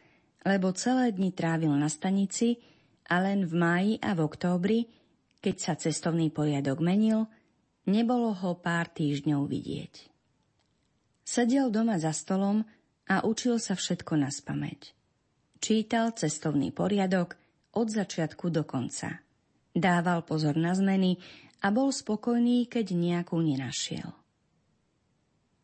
[0.46, 2.62] lebo celé dni trávil na stanici
[3.11, 4.78] a len v máji a v októbri,
[5.42, 7.26] keď sa cestovný poriadok menil,
[7.90, 9.94] nebolo ho pár týždňov vidieť.
[11.26, 12.62] Sedel doma za stolom
[13.11, 14.94] a učil sa všetko na spameť.
[15.58, 17.34] Čítal cestovný poriadok
[17.74, 19.18] od začiatku do konca.
[19.74, 21.18] Dával pozor na zmeny
[21.61, 24.14] a bol spokojný, keď nejakú nenašiel.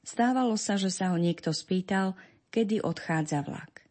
[0.07, 2.15] Stávalo sa, že sa ho niekto spýtal,
[2.55, 3.83] kedy odchádza vlak.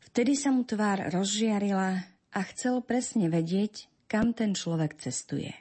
[0.00, 2.00] Vtedy sa mu tvár rozžiarila
[2.32, 5.52] a chcel presne vedieť, kam ten človek cestuje.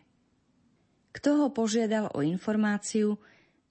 [1.11, 3.19] Kto ho požiadal o informáciu,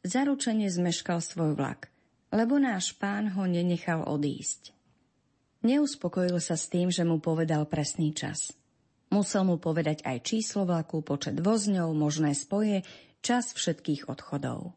[0.05, 1.94] zaručene zmeškal svoj vlak,
[2.35, 4.75] lebo náš pán ho nenechal odísť.
[5.63, 8.53] Neuspokojil sa s tým, že mu povedal presný čas.
[9.15, 12.83] Musel mu povedať aj číslo vlaku, počet vozňov, možné spoje,
[13.23, 14.75] čas všetkých odchodov.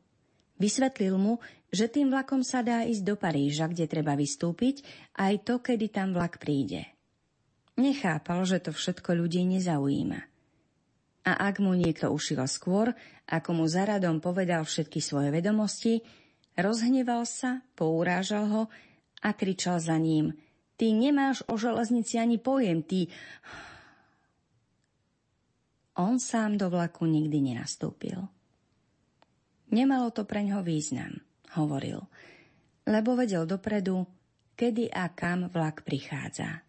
[0.61, 1.41] Vysvetlil mu,
[1.73, 4.85] že tým vlakom sa dá ísť do Paríža, kde treba vystúpiť,
[5.17, 6.87] aj to, kedy tam vlak príde.
[7.77, 10.21] Nechápal, že to všetko ľudí nezaujíma.
[11.27, 12.95] A ak mu niekto ušiel skôr,
[13.27, 15.99] ako mu za radom povedal všetky svoje vedomosti,
[16.57, 18.63] rozhneval sa, pourážal ho
[19.21, 20.33] a kričal za ním–
[20.77, 23.09] Ty nemáš o železnici ani pojem, ty...
[25.97, 28.21] On sám do vlaku nikdy nenastúpil.
[29.73, 31.17] Nemalo to pre ňo význam,
[31.57, 32.05] hovoril,
[32.85, 34.05] lebo vedel dopredu,
[34.53, 36.61] kedy a kam vlak prichádza.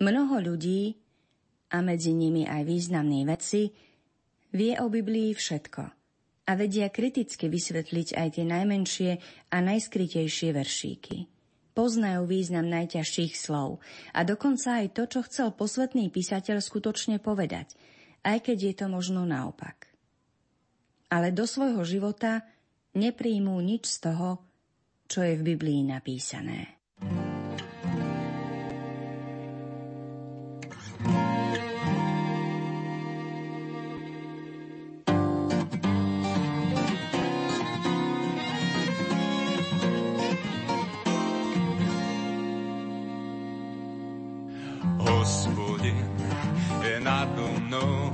[0.00, 0.96] Mnoho ľudí,
[1.68, 3.68] a medzi nimi aj významní veci,
[4.56, 5.97] vie o Biblii všetko
[6.48, 9.10] a vedia kriticky vysvetliť aj tie najmenšie
[9.52, 11.28] a najskrytejšie veršíky
[11.78, 13.78] poznajú význam najťažších slov
[14.10, 17.78] a dokonca aj to, čo chcel posvetný písateľ skutočne povedať,
[18.26, 19.86] aj keď je to možno naopak.
[21.06, 22.42] Ale do svojho života
[22.98, 24.42] nepríjmú nič z toho,
[25.06, 26.77] čo je v Biblii napísané.
[47.68, 48.07] know.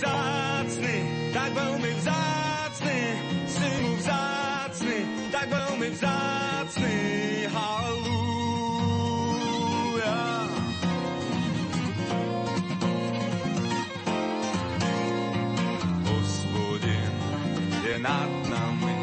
[0.00, 0.96] vzácny,
[1.36, 3.00] tak veľmi vzácny,
[3.44, 6.96] si mu vzácny, tak veľmi vzácny,
[7.52, 8.08] halúja.
[16.08, 17.12] Hospodin
[17.84, 18.98] je nad nami,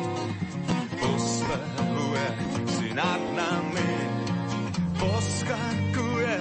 [0.98, 2.28] poslehuje
[2.74, 3.92] si nad nami,
[4.98, 6.38] poskakuje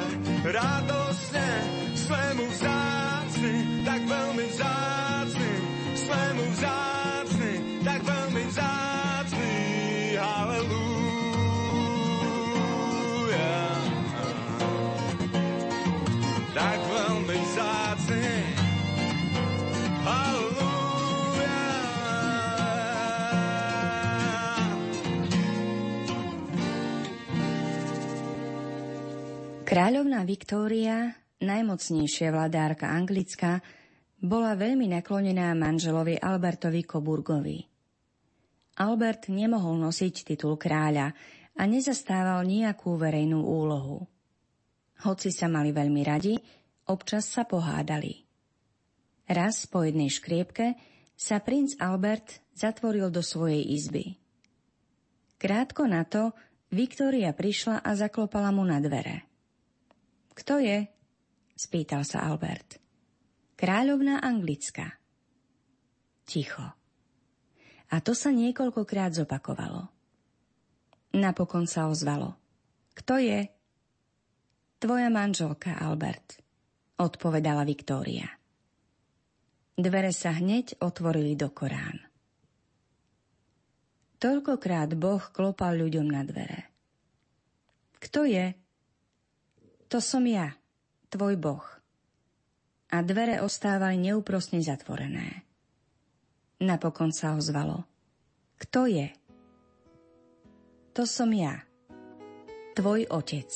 [0.49, 1.49] radosne
[1.93, 2.76] svému vzácnu.
[29.77, 31.13] Kráľovná Viktória,
[31.45, 33.61] najmocnejšia vladárka Anglická,
[34.17, 37.61] bola veľmi naklonená manželovi Albertovi Coburgovi.
[38.81, 41.13] Albert nemohol nosiť titul kráľa
[41.61, 44.09] a nezastával nejakú verejnú úlohu.
[45.05, 46.41] Hoci sa mali veľmi radi,
[46.89, 48.25] občas sa pohádali.
[49.29, 50.73] Raz po jednej škriepke
[51.13, 54.17] sa princ Albert zatvoril do svojej izby.
[55.37, 56.33] Krátko na to
[56.73, 59.36] Viktória prišla a zaklopala mu na dvere.
[60.37, 60.85] Kto je?
[61.57, 62.77] spýtal sa Albert.
[63.57, 65.01] Kráľovná Anglická.
[66.29, 66.77] Ticho.
[67.89, 69.89] A to sa niekoľkokrát zopakovalo.
[71.17, 72.37] Napokon sa ozvalo.
[72.93, 73.49] Kto je?
[74.77, 76.45] Tvoja manželka, Albert,
[77.01, 78.29] odpovedala Viktória.
[79.73, 81.97] Dvere sa hneď otvorili do Korán.
[84.21, 86.69] Toľkokrát Boh klopal ľuďom na dvere.
[87.97, 88.66] Kto je?
[89.87, 90.51] To som ja,
[91.15, 91.63] tvoj Boh.
[92.91, 95.47] A dvere ostávali neúprosne zatvorené.
[96.63, 97.87] Napokon sa ozvalo.
[98.59, 99.13] Kto je?
[100.97, 101.61] To som ja,
[102.75, 103.51] tvoj otec.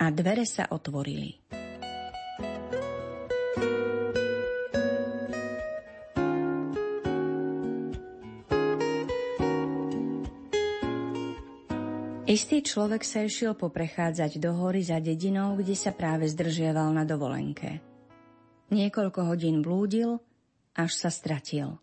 [0.00, 1.61] A dvere sa otvorili.
[12.32, 17.84] Istý človek sa išiel poprechádzať do hory za dedinou, kde sa práve zdržiaval na dovolenke.
[18.72, 20.16] Niekoľko hodín blúdil,
[20.72, 21.76] až sa stratil.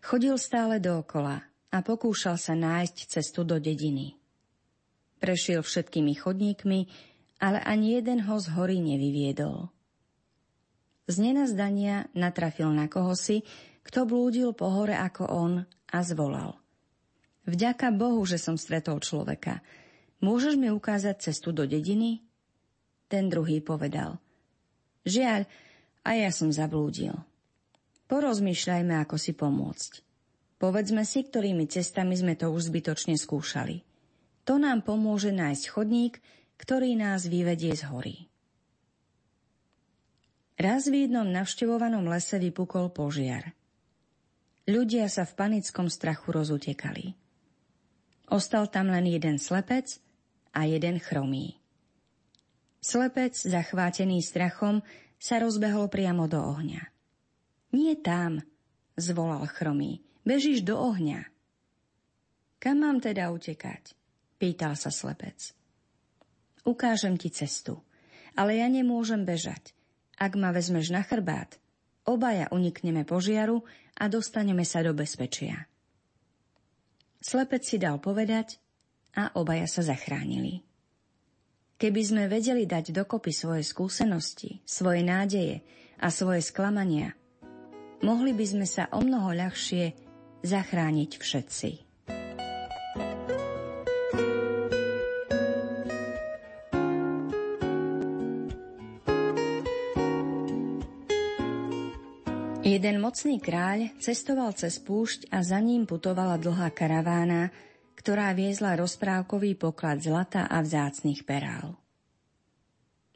[0.00, 4.16] Chodil stále dookola a pokúšal sa nájsť cestu do dediny.
[5.20, 6.80] Prešiel všetkými chodníkmi,
[7.44, 9.68] ale ani jeden ho z hory nevyviedol.
[11.04, 13.44] Z nenazdania natrafil na kohosi,
[13.84, 15.52] kto blúdil po hore ako on
[15.92, 16.63] a zvolal.
[17.44, 19.60] Vďaka Bohu, že som stretol človeka.
[20.24, 22.24] Môžeš mi ukázať cestu do dediny?
[23.12, 24.16] Ten druhý povedal.
[25.04, 25.44] Žiaľ,
[26.04, 27.12] a ja som zablúdil.
[28.08, 29.92] Porozmýšľajme, ako si pomôcť.
[30.56, 33.84] Povedzme si, ktorými cestami sme to už zbytočne skúšali.
[34.48, 36.20] To nám pomôže nájsť chodník,
[36.56, 38.16] ktorý nás vyvedie z hory.
[40.54, 43.52] Raz v jednom navštevovanom lese vypukol požiar.
[44.64, 47.23] Ľudia sa v panickom strachu rozutekali.
[48.28, 50.00] Ostal tam len jeden slepec
[50.56, 51.60] a jeden chromý.
[52.84, 54.84] Slepec, zachvátený strachom,
[55.16, 56.84] sa rozbehol priamo do ohňa.
[57.72, 58.44] Nie tam,
[59.00, 61.24] zvolal chromý, bežíš do ohňa.
[62.60, 63.96] Kam mám teda utekať?
[64.36, 65.56] Pýtal sa slepec.
[66.64, 67.80] Ukážem ti cestu,
[68.36, 69.76] ale ja nemôžem bežať.
[70.16, 71.60] Ak ma vezmeš na chrbát,
[72.04, 73.64] obaja unikneme požiaru
[73.96, 75.68] a dostaneme sa do bezpečia.
[77.24, 78.60] Slepec si dal povedať
[79.16, 80.60] a obaja sa zachránili.
[81.80, 85.64] Keby sme vedeli dať dokopy svoje skúsenosti, svoje nádeje
[86.04, 87.16] a svoje sklamania,
[88.04, 89.96] mohli by sme sa o mnoho ľahšie
[90.44, 91.83] zachrániť všetci.
[102.84, 107.48] Jeden mocný kráľ cestoval cez púšť a za ním putovala dlhá karavána,
[107.96, 111.80] ktorá viezla rozprávkový poklad zlata a vzácných perál.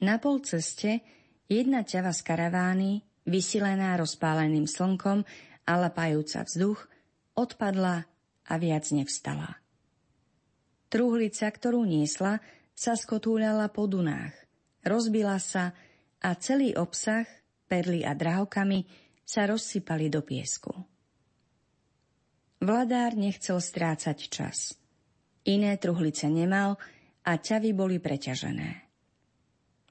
[0.00, 1.04] Na pol ceste
[1.52, 5.28] jedna ťava z karavány, vysilená rozpáleným slnkom
[5.68, 6.88] a lapajúca vzduch,
[7.36, 8.08] odpadla
[8.48, 9.52] a viac nevstala.
[10.88, 12.40] Truhlica, ktorú niesla,
[12.72, 14.32] sa skotúľala po dunách,
[14.80, 15.76] rozbila sa
[16.24, 17.28] a celý obsah,
[17.68, 20.72] perly a drahokamy sa rozsypali do piesku.
[22.64, 24.72] Vladár nechcel strácať čas.
[25.44, 26.80] Iné truhlice nemal
[27.28, 28.88] a ťavy boli preťažené.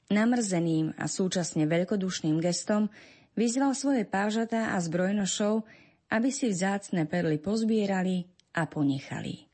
[0.10, 2.90] Namrzeným a súčasne veľkodušným gestom
[3.38, 5.62] vyzval svoje pážatá a zbrojnošov,
[6.10, 8.26] aby si vzácne perly pozbierali
[8.58, 9.46] a ponechali.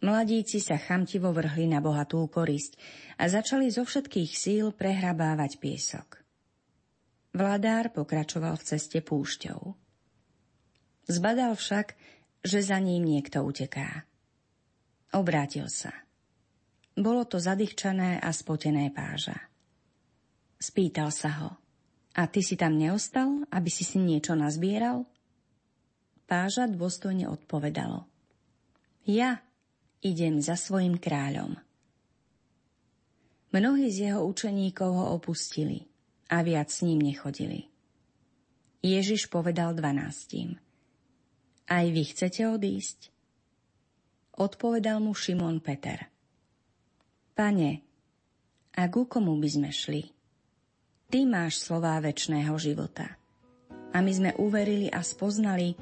[0.00, 2.80] Mladíci sa chamtivo vrhli na bohatú korisť
[3.20, 6.19] a začali zo všetkých síl prehrabávať piesok.
[7.30, 9.78] Vladár pokračoval v ceste púšťou.
[11.06, 11.94] Zbadal však,
[12.42, 14.02] že za ním niekto uteká.
[15.14, 15.94] Obrátil sa.
[16.98, 19.38] Bolo to zadýchčané a spotené páža.
[20.58, 21.50] Spýtal sa ho.
[22.18, 25.06] A ty si tam neostal, aby si si niečo nazbieral?
[26.26, 28.06] Páža dôstojne odpovedalo.
[29.06, 29.38] Ja
[30.02, 31.58] idem za svojim kráľom.
[33.50, 35.89] Mnohí z jeho učeníkov ho opustili
[36.30, 37.66] a viac s ním nechodili.
[38.80, 40.56] Ježiš povedal dvanáctim.
[41.68, 43.12] Aj vy chcete odísť?
[44.40, 46.08] Odpovedal mu Šimon Peter.
[47.36, 47.70] Pane,
[48.78, 50.02] a ku komu by sme šli?
[51.10, 53.18] Ty máš slová väčšného života.
[53.90, 55.74] A my sme uverili a spoznali,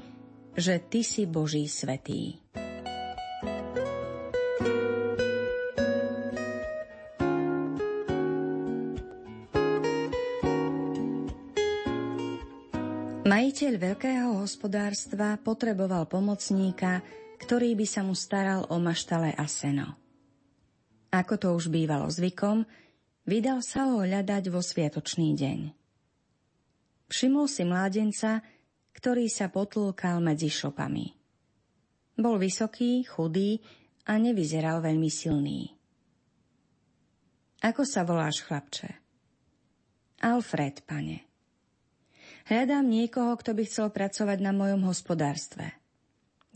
[0.57, 2.41] že Ty si Boží svetý.
[13.59, 17.03] Majiteľ veľkého hospodárstva potreboval pomocníka,
[17.43, 19.99] ktorý by sa mu staral o maštale a seno.
[21.11, 22.63] Ako to už bývalo zvykom,
[23.27, 25.59] vydal sa ho hľadať vo sviatočný deň.
[27.11, 28.39] Všimol si mládenca,
[28.95, 31.11] ktorý sa potlúkal medzi šopami.
[32.15, 33.59] Bol vysoký, chudý
[34.07, 35.67] a nevyzeral veľmi silný.
[37.59, 39.03] Ako sa voláš, chlapče?
[40.23, 41.28] Alfred, pane.
[42.49, 45.69] Hľadám niekoho, kto by chcel pracovať na mojom hospodárstve.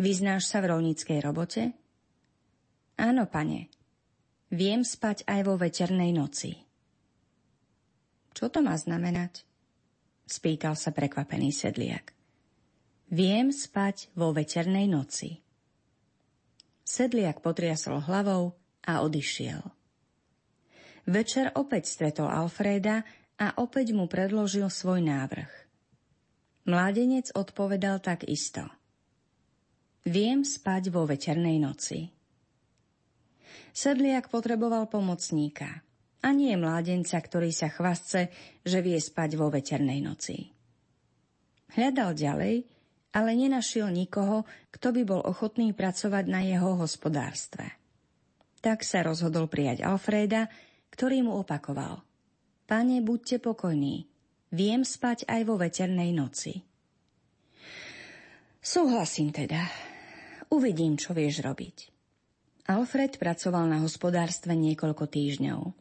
[0.02, 1.78] Vyznáš sa v rolníckej robote?
[2.98, 3.70] Áno, pane.
[4.50, 6.58] Viem spať aj vo veternej noci.
[8.34, 9.46] Čo to má znamenať?
[10.26, 12.10] Spýtal sa prekvapený sedliak.
[13.14, 15.46] Viem spať vo veternej noci.
[16.82, 18.58] Sedliak potriasol hlavou
[18.89, 19.62] a odišiel.
[21.06, 23.06] Večer opäť stretol Alfreda
[23.38, 25.62] a opäť mu predložil svoj návrh.
[26.64, 28.64] Mládenec odpovedal tak isto.
[30.07, 32.07] Viem spať vo veternej noci.
[33.76, 35.84] Sedliak potreboval pomocníka
[36.24, 38.32] a nie mládenca, ktorý sa chvastce,
[38.64, 40.55] že vie spať vo veternej noci.
[41.76, 42.55] Hľadal ďalej,
[43.11, 47.76] ale nenašiel nikoho, kto by bol ochotný pracovať na jeho hospodárstve.
[48.64, 50.47] Tak sa rozhodol prijať Alfreda,
[50.95, 51.99] ktorý mu opakoval.
[52.64, 54.07] Pane, buďte pokojní,
[54.54, 56.62] viem spať aj vo veternej noci.
[58.62, 59.66] Súhlasím teda.
[60.54, 61.89] Uvidím, čo vieš robiť.
[62.70, 65.76] Alfred pracoval na hospodárstve niekoľko týždňov.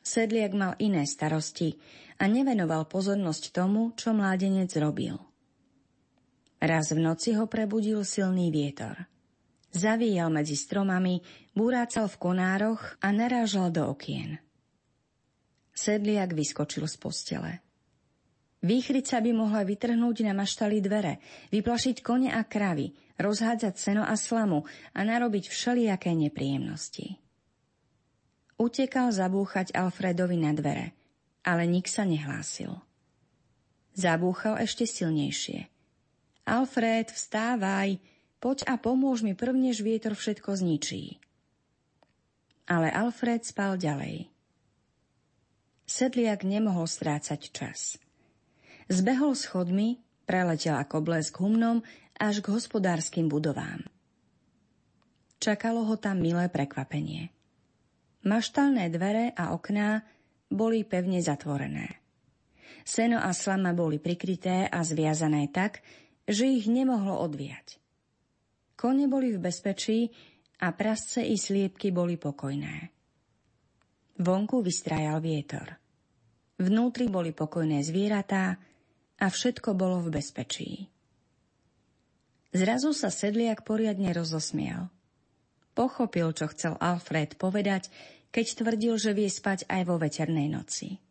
[0.00, 1.76] Sedliak mal iné starosti
[2.16, 5.20] a nevenoval pozornosť tomu, čo mládenec robil.
[6.64, 9.04] Raz v noci ho prebudil silný vietor.
[9.74, 11.20] Zavíjal medzi stromami,
[11.52, 14.38] búrácal v konároch a narážal do okien.
[15.74, 17.52] Sedliak vyskočil z postele.
[18.64, 21.20] Výchrica by mohla vytrhnúť na maštali dvere,
[21.52, 24.64] vyplašiť kone a kravy, rozhádzať seno a slamu
[24.96, 27.20] a narobiť všelijaké nepríjemnosti.
[28.56, 30.96] Utekal zabúchať Alfredovi na dvere,
[31.44, 32.72] ale nik sa nehlásil.
[33.92, 35.68] Zabúchal ešte silnejšie.
[36.48, 38.00] Alfred, vstávaj,
[38.40, 41.20] poď a pomôž mi prvnež vietor všetko zničí.
[42.64, 44.32] Ale Alfred spal ďalej.
[45.84, 48.00] Sedliak nemohol strácať čas.
[48.88, 51.80] Zbehol schodmi, preletel ako blesk humnom
[52.20, 53.80] až k hospodárskym budovám.
[55.40, 57.28] Čakalo ho tam milé prekvapenie.
[58.24, 60.00] Maštalné dvere a okná
[60.48, 62.00] boli pevne zatvorené.
[62.84, 65.80] Seno a slama boli prikryté a zviazané tak,
[66.24, 67.80] že ich nemohlo odviať.
[68.76, 70.08] Kone boli v bezpečí
[70.60, 72.92] a prasce i sliepky boli pokojné.
[74.20, 75.76] Vonku vystrajal vietor.
[76.60, 78.56] Vnútri boli pokojné zvieratá,
[79.18, 80.70] a všetko bolo v bezpečí.
[82.54, 84.86] Zrazu sa sedliak poriadne rozosmial.
[85.74, 87.90] Pochopil, čo chcel Alfred povedať,
[88.30, 91.02] keď tvrdil, že vie spať aj vo veternej noci.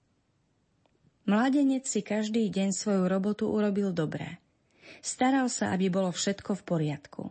[1.28, 4.39] Mladenec si každý deň svoju robotu urobil dobre.
[5.04, 7.24] Staral sa, aby bolo všetko v poriadku.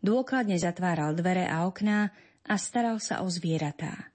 [0.00, 2.12] Dôkladne zatváral dvere a okná
[2.44, 4.12] a staral sa o zvieratá.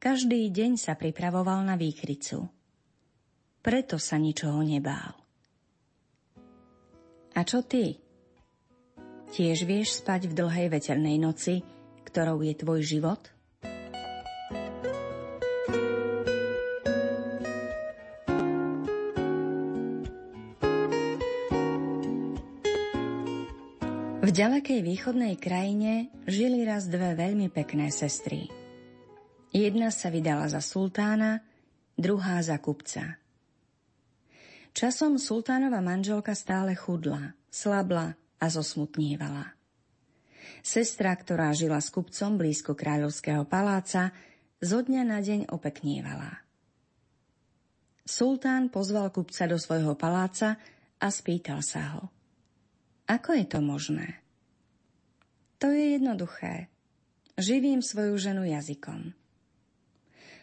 [0.00, 2.48] Každý deň sa pripravoval na výchricu
[3.62, 5.14] preto sa ničoho nebál.
[7.32, 7.96] A čo ty?
[9.32, 11.64] Tiež vieš spať v dlhej veternej noci,
[12.04, 13.22] ktorou je tvoj život?
[24.22, 28.52] V ďalekej východnej krajine žili raz dve veľmi pekné sestry.
[29.52, 31.40] Jedna sa vydala za sultána,
[31.96, 33.21] druhá za kupca.
[34.72, 39.52] Časom sultánova manželka stále chudla, slabla a zosmutnívala.
[40.64, 44.16] Sestra, ktorá žila s kupcom blízko kráľovského paláca,
[44.64, 46.40] zo dňa na deň opeknievala.
[48.02, 50.56] Sultán pozval kupca do svojho paláca
[50.98, 52.02] a spýtal sa ho.
[53.06, 54.24] Ako je to možné?
[55.60, 56.72] To je jednoduché.
[57.36, 59.14] Živím svoju ženu jazykom.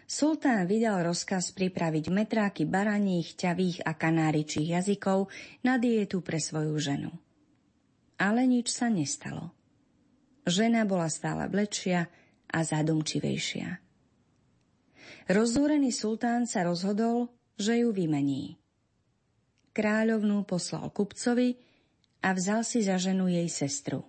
[0.10, 5.30] Sultán vydal rozkaz pripraviť metráky baraních, ťavých a kanáričích jazykov
[5.62, 7.14] na dietu pre svoju ženu.
[8.18, 9.54] Ale nič sa nestalo.
[10.50, 12.10] Žena bola stále blečia
[12.50, 13.78] a zadumčivejšia.
[15.30, 18.58] Rozdúrený sultán sa rozhodol, že ju vymení.
[19.78, 21.54] Kráľovnú poslal kupcovi
[22.26, 24.02] a vzal si za ženu jej sestru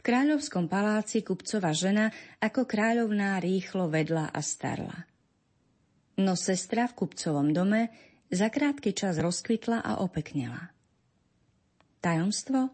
[0.00, 2.08] kráľovskom paláci kupcova žena
[2.40, 5.04] ako kráľovná rýchlo vedla a starla.
[6.16, 7.92] No sestra v kupcovom dome
[8.32, 10.72] za krátky čas rozkvitla a opeknela.
[12.00, 12.72] Tajomstvo?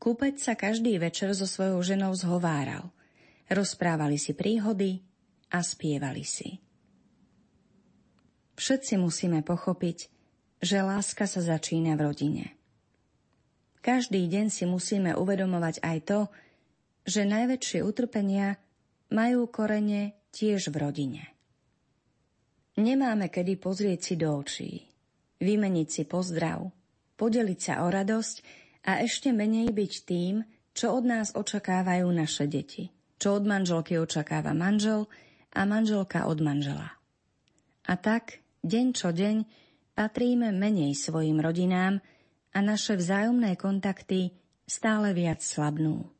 [0.00, 2.88] Kúpec sa každý večer so svojou ženou zhováral.
[3.50, 5.02] Rozprávali si príhody
[5.50, 6.62] a spievali si.
[8.56, 9.98] Všetci musíme pochopiť,
[10.62, 12.46] že láska sa začína v rodine–
[13.80, 16.20] každý deň si musíme uvedomovať aj to,
[17.08, 18.60] že najväčšie utrpenia
[19.10, 21.22] majú korene tiež v rodine.
[22.78, 24.86] Nemáme kedy pozrieť si do očí,
[25.42, 26.70] vymeniť si pozdrav,
[27.18, 28.36] podeliť sa o radosť
[28.88, 30.40] a ešte menej byť tým,
[30.72, 32.88] čo od nás očakávajú naše deti,
[33.20, 35.10] čo od manželky očakáva manžel
[35.52, 36.96] a manželka od manžela.
[37.90, 39.36] A tak, deň čo deň,
[39.98, 41.98] patríme menej svojim rodinám,
[42.54, 44.30] a naše vzájomné kontakty
[44.66, 46.19] stále viac slabnú.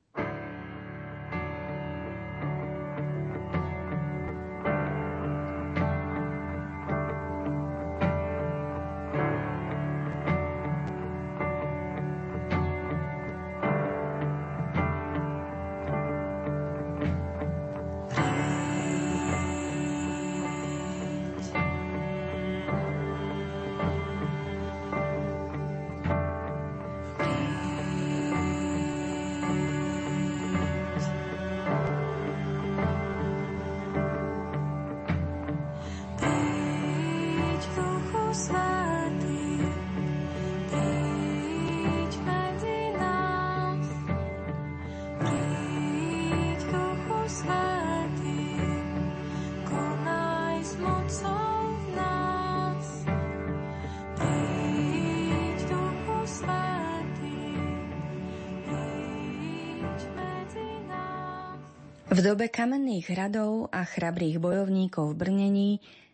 [62.20, 65.70] V dobe kamenných hradov a chrabrých bojovníkov v Brnení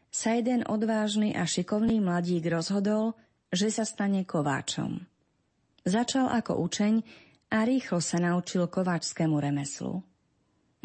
[0.07, 3.19] sa jeden odvážny a šikovný mladík rozhodol,
[3.51, 5.03] že sa stane kováčom.
[5.83, 6.95] Začal ako učeň
[7.51, 9.99] a rýchlo sa naučil kováčskému remeslu.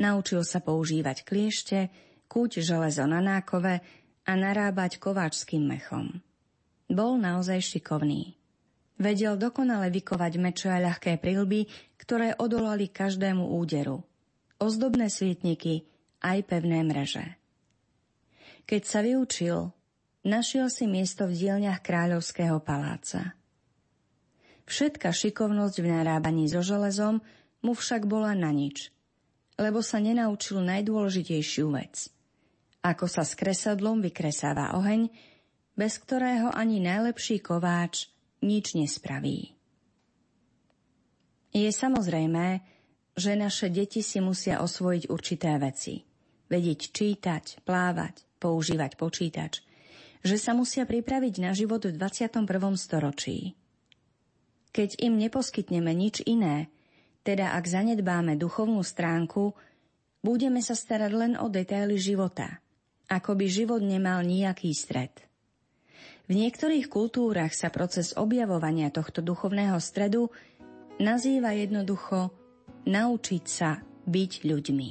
[0.01, 1.93] Naučil sa používať kliešte,
[2.26, 3.78] kúť železo na nákove
[4.26, 6.17] a narábať kováčským mechom.
[6.89, 8.34] Bol naozaj šikovný.
[8.97, 11.69] Vedel dokonale vykovať meče a ľahké prilby,
[12.01, 14.01] ktoré odolali každému úderu–
[14.62, 15.89] ozdobné svietniky
[16.22, 17.26] aj pevné mreže.
[18.70, 19.74] Keď sa vyučil,
[20.22, 23.34] našiel si miesto v dielňach kráľovského paláca.
[24.70, 27.20] Všetka šikovnosť v narábaní so železom
[27.66, 28.93] mu však bola na nič,
[29.57, 32.07] lebo sa nenaučil najdôležitejšiu vec.
[32.86, 35.09] Ako sa s kresadlom vykresáva oheň,
[35.76, 38.09] bez ktorého ani najlepší kováč
[38.45, 39.53] nič nespraví.
[41.51, 42.64] Je samozrejmé,
[43.16, 46.03] že naše deti si musia osvojiť určité veci.
[46.51, 49.64] Vedieť čítať, plávať, používať počítač.
[50.22, 52.45] Že sa musia pripraviť na život v 21.
[52.78, 53.55] storočí.
[54.72, 56.72] Keď im neposkytneme nič iné,
[57.22, 59.53] teda ak zanedbáme duchovnú stránku,
[60.24, 62.62] budeme sa starať len o detaily života,
[63.12, 65.12] ako by život nemal nejaký stred.
[66.32, 70.32] V niektorých kultúrach sa proces objavovania tohto duchovného stredu
[71.01, 72.41] nazýva jednoducho
[72.86, 74.90] naučiť sa byť ľuďmi.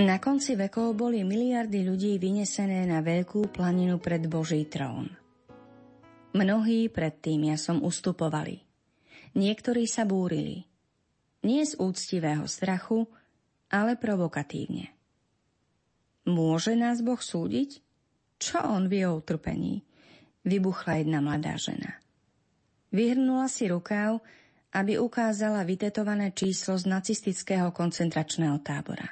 [0.00, 5.12] Na konci vekov boli miliardy ľudí vynesené na veľkú planinu pred Boží trón.
[6.34, 8.58] Mnohí pred tým som ustupovali.
[9.38, 10.66] Niektorí sa búrili.
[11.46, 13.06] Nie z úctivého strachu,
[13.70, 14.99] ale provokatívne.
[16.30, 17.82] Môže nás Boh súdiť?
[18.38, 19.82] Čo on vie o utrpení?
[20.46, 21.98] Vybuchla jedna mladá žena.
[22.94, 24.22] Vyhrnula si rukáv,
[24.70, 29.10] aby ukázala vytetované číslo z nacistického koncentračného tábora.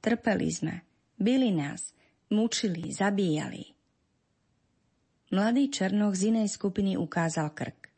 [0.00, 0.74] Trpeli sme,
[1.20, 1.92] byli nás,
[2.32, 3.76] mučili, zabíjali.
[5.30, 7.92] Mladý Černoch z inej skupiny ukázal krk.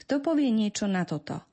[0.00, 1.44] Kto povie niečo na toto?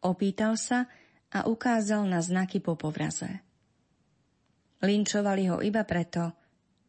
[0.00, 0.86] Opýtal sa
[1.34, 3.42] a ukázal na znaky po povraze.
[4.78, 6.34] Linčovali ho iba preto,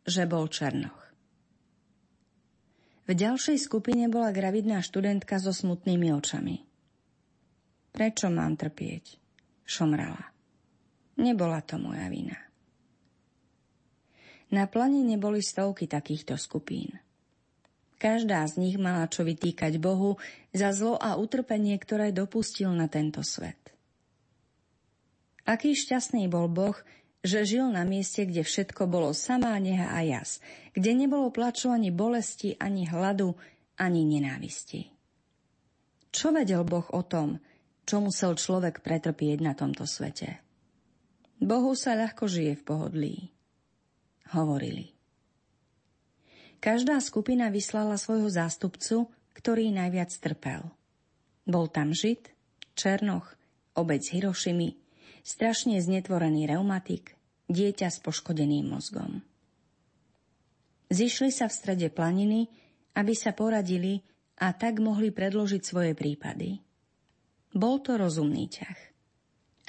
[0.06, 1.02] že bol Černoch.
[3.10, 6.62] V ďalšej skupine bola gravidná študentka so smutnými očami.
[7.90, 9.18] Prečo mám trpieť?
[9.66, 10.30] Šomrala.
[11.18, 12.38] Nebola to moja vina.
[14.54, 17.02] Na planine boli stovky takýchto skupín.
[17.98, 20.22] Každá z nich mala čo vytýkať Bohu
[20.54, 23.60] za zlo a utrpenie, ktoré dopustil na tento svet.
[25.50, 26.78] Aký šťastný bol Boh,
[27.20, 30.40] že žil na mieste, kde všetko bolo samá neha a jas,
[30.72, 33.36] kde nebolo plaču ani bolesti, ani hladu,
[33.76, 34.88] ani nenávisti.
[36.10, 37.38] Čo vedel Boh o tom,
[37.84, 40.42] čo musel človek pretrpieť na tomto svete?
[41.40, 43.16] Bohu sa ľahko žije v pohodlí.
[44.36, 44.92] Hovorili.
[46.60, 50.68] Každá skupina vyslala svojho zástupcu, ktorý najviac trpel.
[51.48, 52.28] Bol tam Žid,
[52.76, 53.32] Černoch,
[53.80, 54.76] obec Hirošimi,
[55.30, 57.14] strašne znetvorený reumatik,
[57.54, 59.22] dieťa s poškodeným mozgom.
[60.90, 62.50] Zišli sa v strede planiny,
[62.98, 64.02] aby sa poradili
[64.42, 66.58] a tak mohli predložiť svoje prípady.
[67.54, 68.80] Bol to rozumný ťah.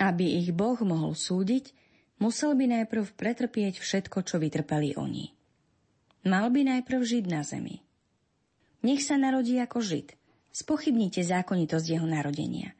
[0.01, 1.77] Aby ich Boh mohol súdiť,
[2.25, 5.29] musel by najprv pretrpieť všetko, čo vytrpeli oni.
[6.25, 7.85] Mal by najprv žiť na zemi.
[8.81, 10.17] Nech sa narodí ako žid.
[10.57, 12.73] Spochybnite zákonitosť jeho narodenia.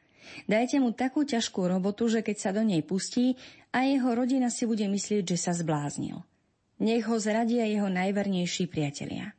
[0.45, 3.39] Dajte mu takú ťažkú robotu, že keď sa do nej pustí
[3.71, 6.21] a jeho rodina si bude myslieť, že sa zbláznil.
[6.81, 9.37] Nech ho zradia jeho najvernejší priatelia.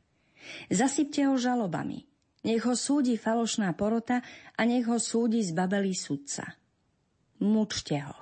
[0.70, 2.06] Zasypte ho žalobami.
[2.42, 4.18] Nech ho súdi falošná porota
[4.58, 6.58] a nech ho súdi zbabelý sudca.
[7.38, 8.16] Mučte ho.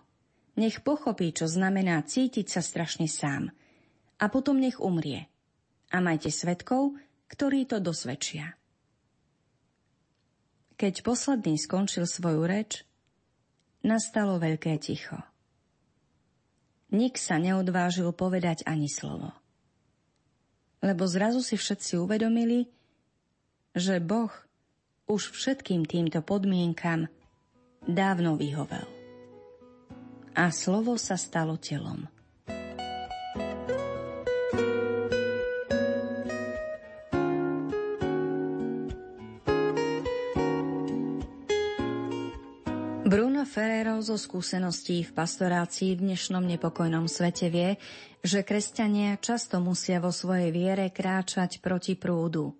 [0.60, 3.48] Nech pochopí, čo znamená cítiť sa strašne sám.
[4.20, 5.32] A potom nech umrie.
[5.88, 7.00] A majte svetkov,
[7.32, 8.59] ktorí to dosvedčia.
[10.80, 12.88] Keď posledný skončil svoju reč,
[13.84, 15.20] nastalo veľké ticho.
[16.96, 19.28] Nik sa neodvážil povedať ani slovo.
[20.80, 22.64] Lebo zrazu si všetci uvedomili,
[23.76, 24.32] že Boh
[25.04, 27.12] už všetkým týmto podmienkam
[27.84, 28.88] dávno vyhovel.
[30.32, 32.08] A slovo sa stalo telom.
[43.10, 47.74] Bruno Ferrero zo skúseností v pastorácii v dnešnom nepokojnom svete vie,
[48.22, 52.54] že kresťania často musia vo svojej viere kráčať proti prúdu.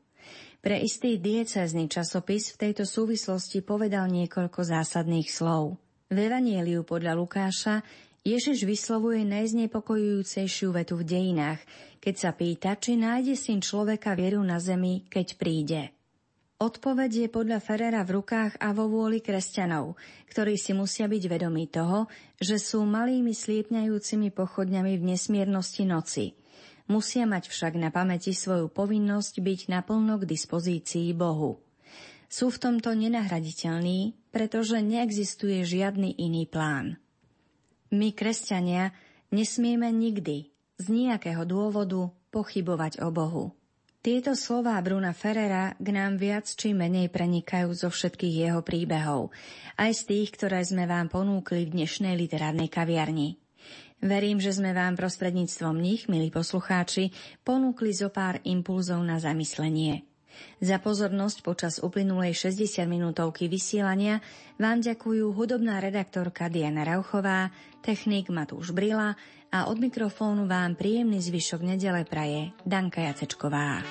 [0.59, 5.78] Pre istý diecézny časopis v tejto súvislosti povedal niekoľko zásadných slov.
[6.11, 7.86] V Evanieliu podľa Lukáša
[8.26, 11.62] Ježiš vyslovuje najznepokojujúcejšiu vetu v dejinách,
[12.03, 15.94] keď sa pýta, či nájde syn človeka vieru na zemi, keď príde.
[16.61, 19.96] Odpoveď je podľa Ferrera v rukách a vo vôli kresťanov,
[20.28, 22.04] ktorí si musia byť vedomí toho,
[22.36, 26.36] že sú malými sliepňajúcimi pochodňami v nesmiernosti noci.
[26.84, 31.64] Musia mať však na pamäti svoju povinnosť byť naplno k dispozícii Bohu.
[32.28, 37.00] Sú v tomto nenahraditeľní, pretože neexistuje žiadny iný plán.
[37.88, 38.92] My, kresťania,
[39.32, 43.56] nesmieme nikdy, z nejakého dôvodu, pochybovať o Bohu.
[44.01, 49.28] Tieto slová Bruna Ferrera k nám viac či menej prenikajú zo všetkých jeho príbehov,
[49.76, 53.36] aj z tých, ktoré sme vám ponúkli v dnešnej literárnej kaviarni.
[54.01, 57.12] Verím, že sme vám prostredníctvom nich, milí poslucháči,
[57.44, 60.09] ponúkli zo pár impulzov na zamyslenie.
[60.64, 64.24] Za pozornosť počas uplynulej 60 minútovky vysielania
[64.57, 67.53] vám ďakujú hudobná redaktorka Diana Rauchová,
[67.84, 69.20] technik Matúš Brila
[69.51, 73.82] a od mikrofónu vám príjemný zvyšok nedele praje Danka Jacečková.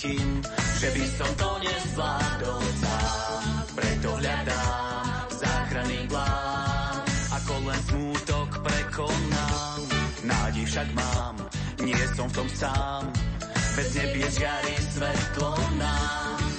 [0.00, 0.40] Cítim,
[0.80, 3.42] že by som to nezvládol sám.
[3.76, 5.04] Preto hľadám
[5.36, 6.96] záchranný plán,
[7.36, 9.80] ako len smútok prekonám.
[10.24, 11.36] Nádej však mám,
[11.84, 13.02] nie som v tom sám,
[13.76, 16.49] bez nebie žiari svetlo nám.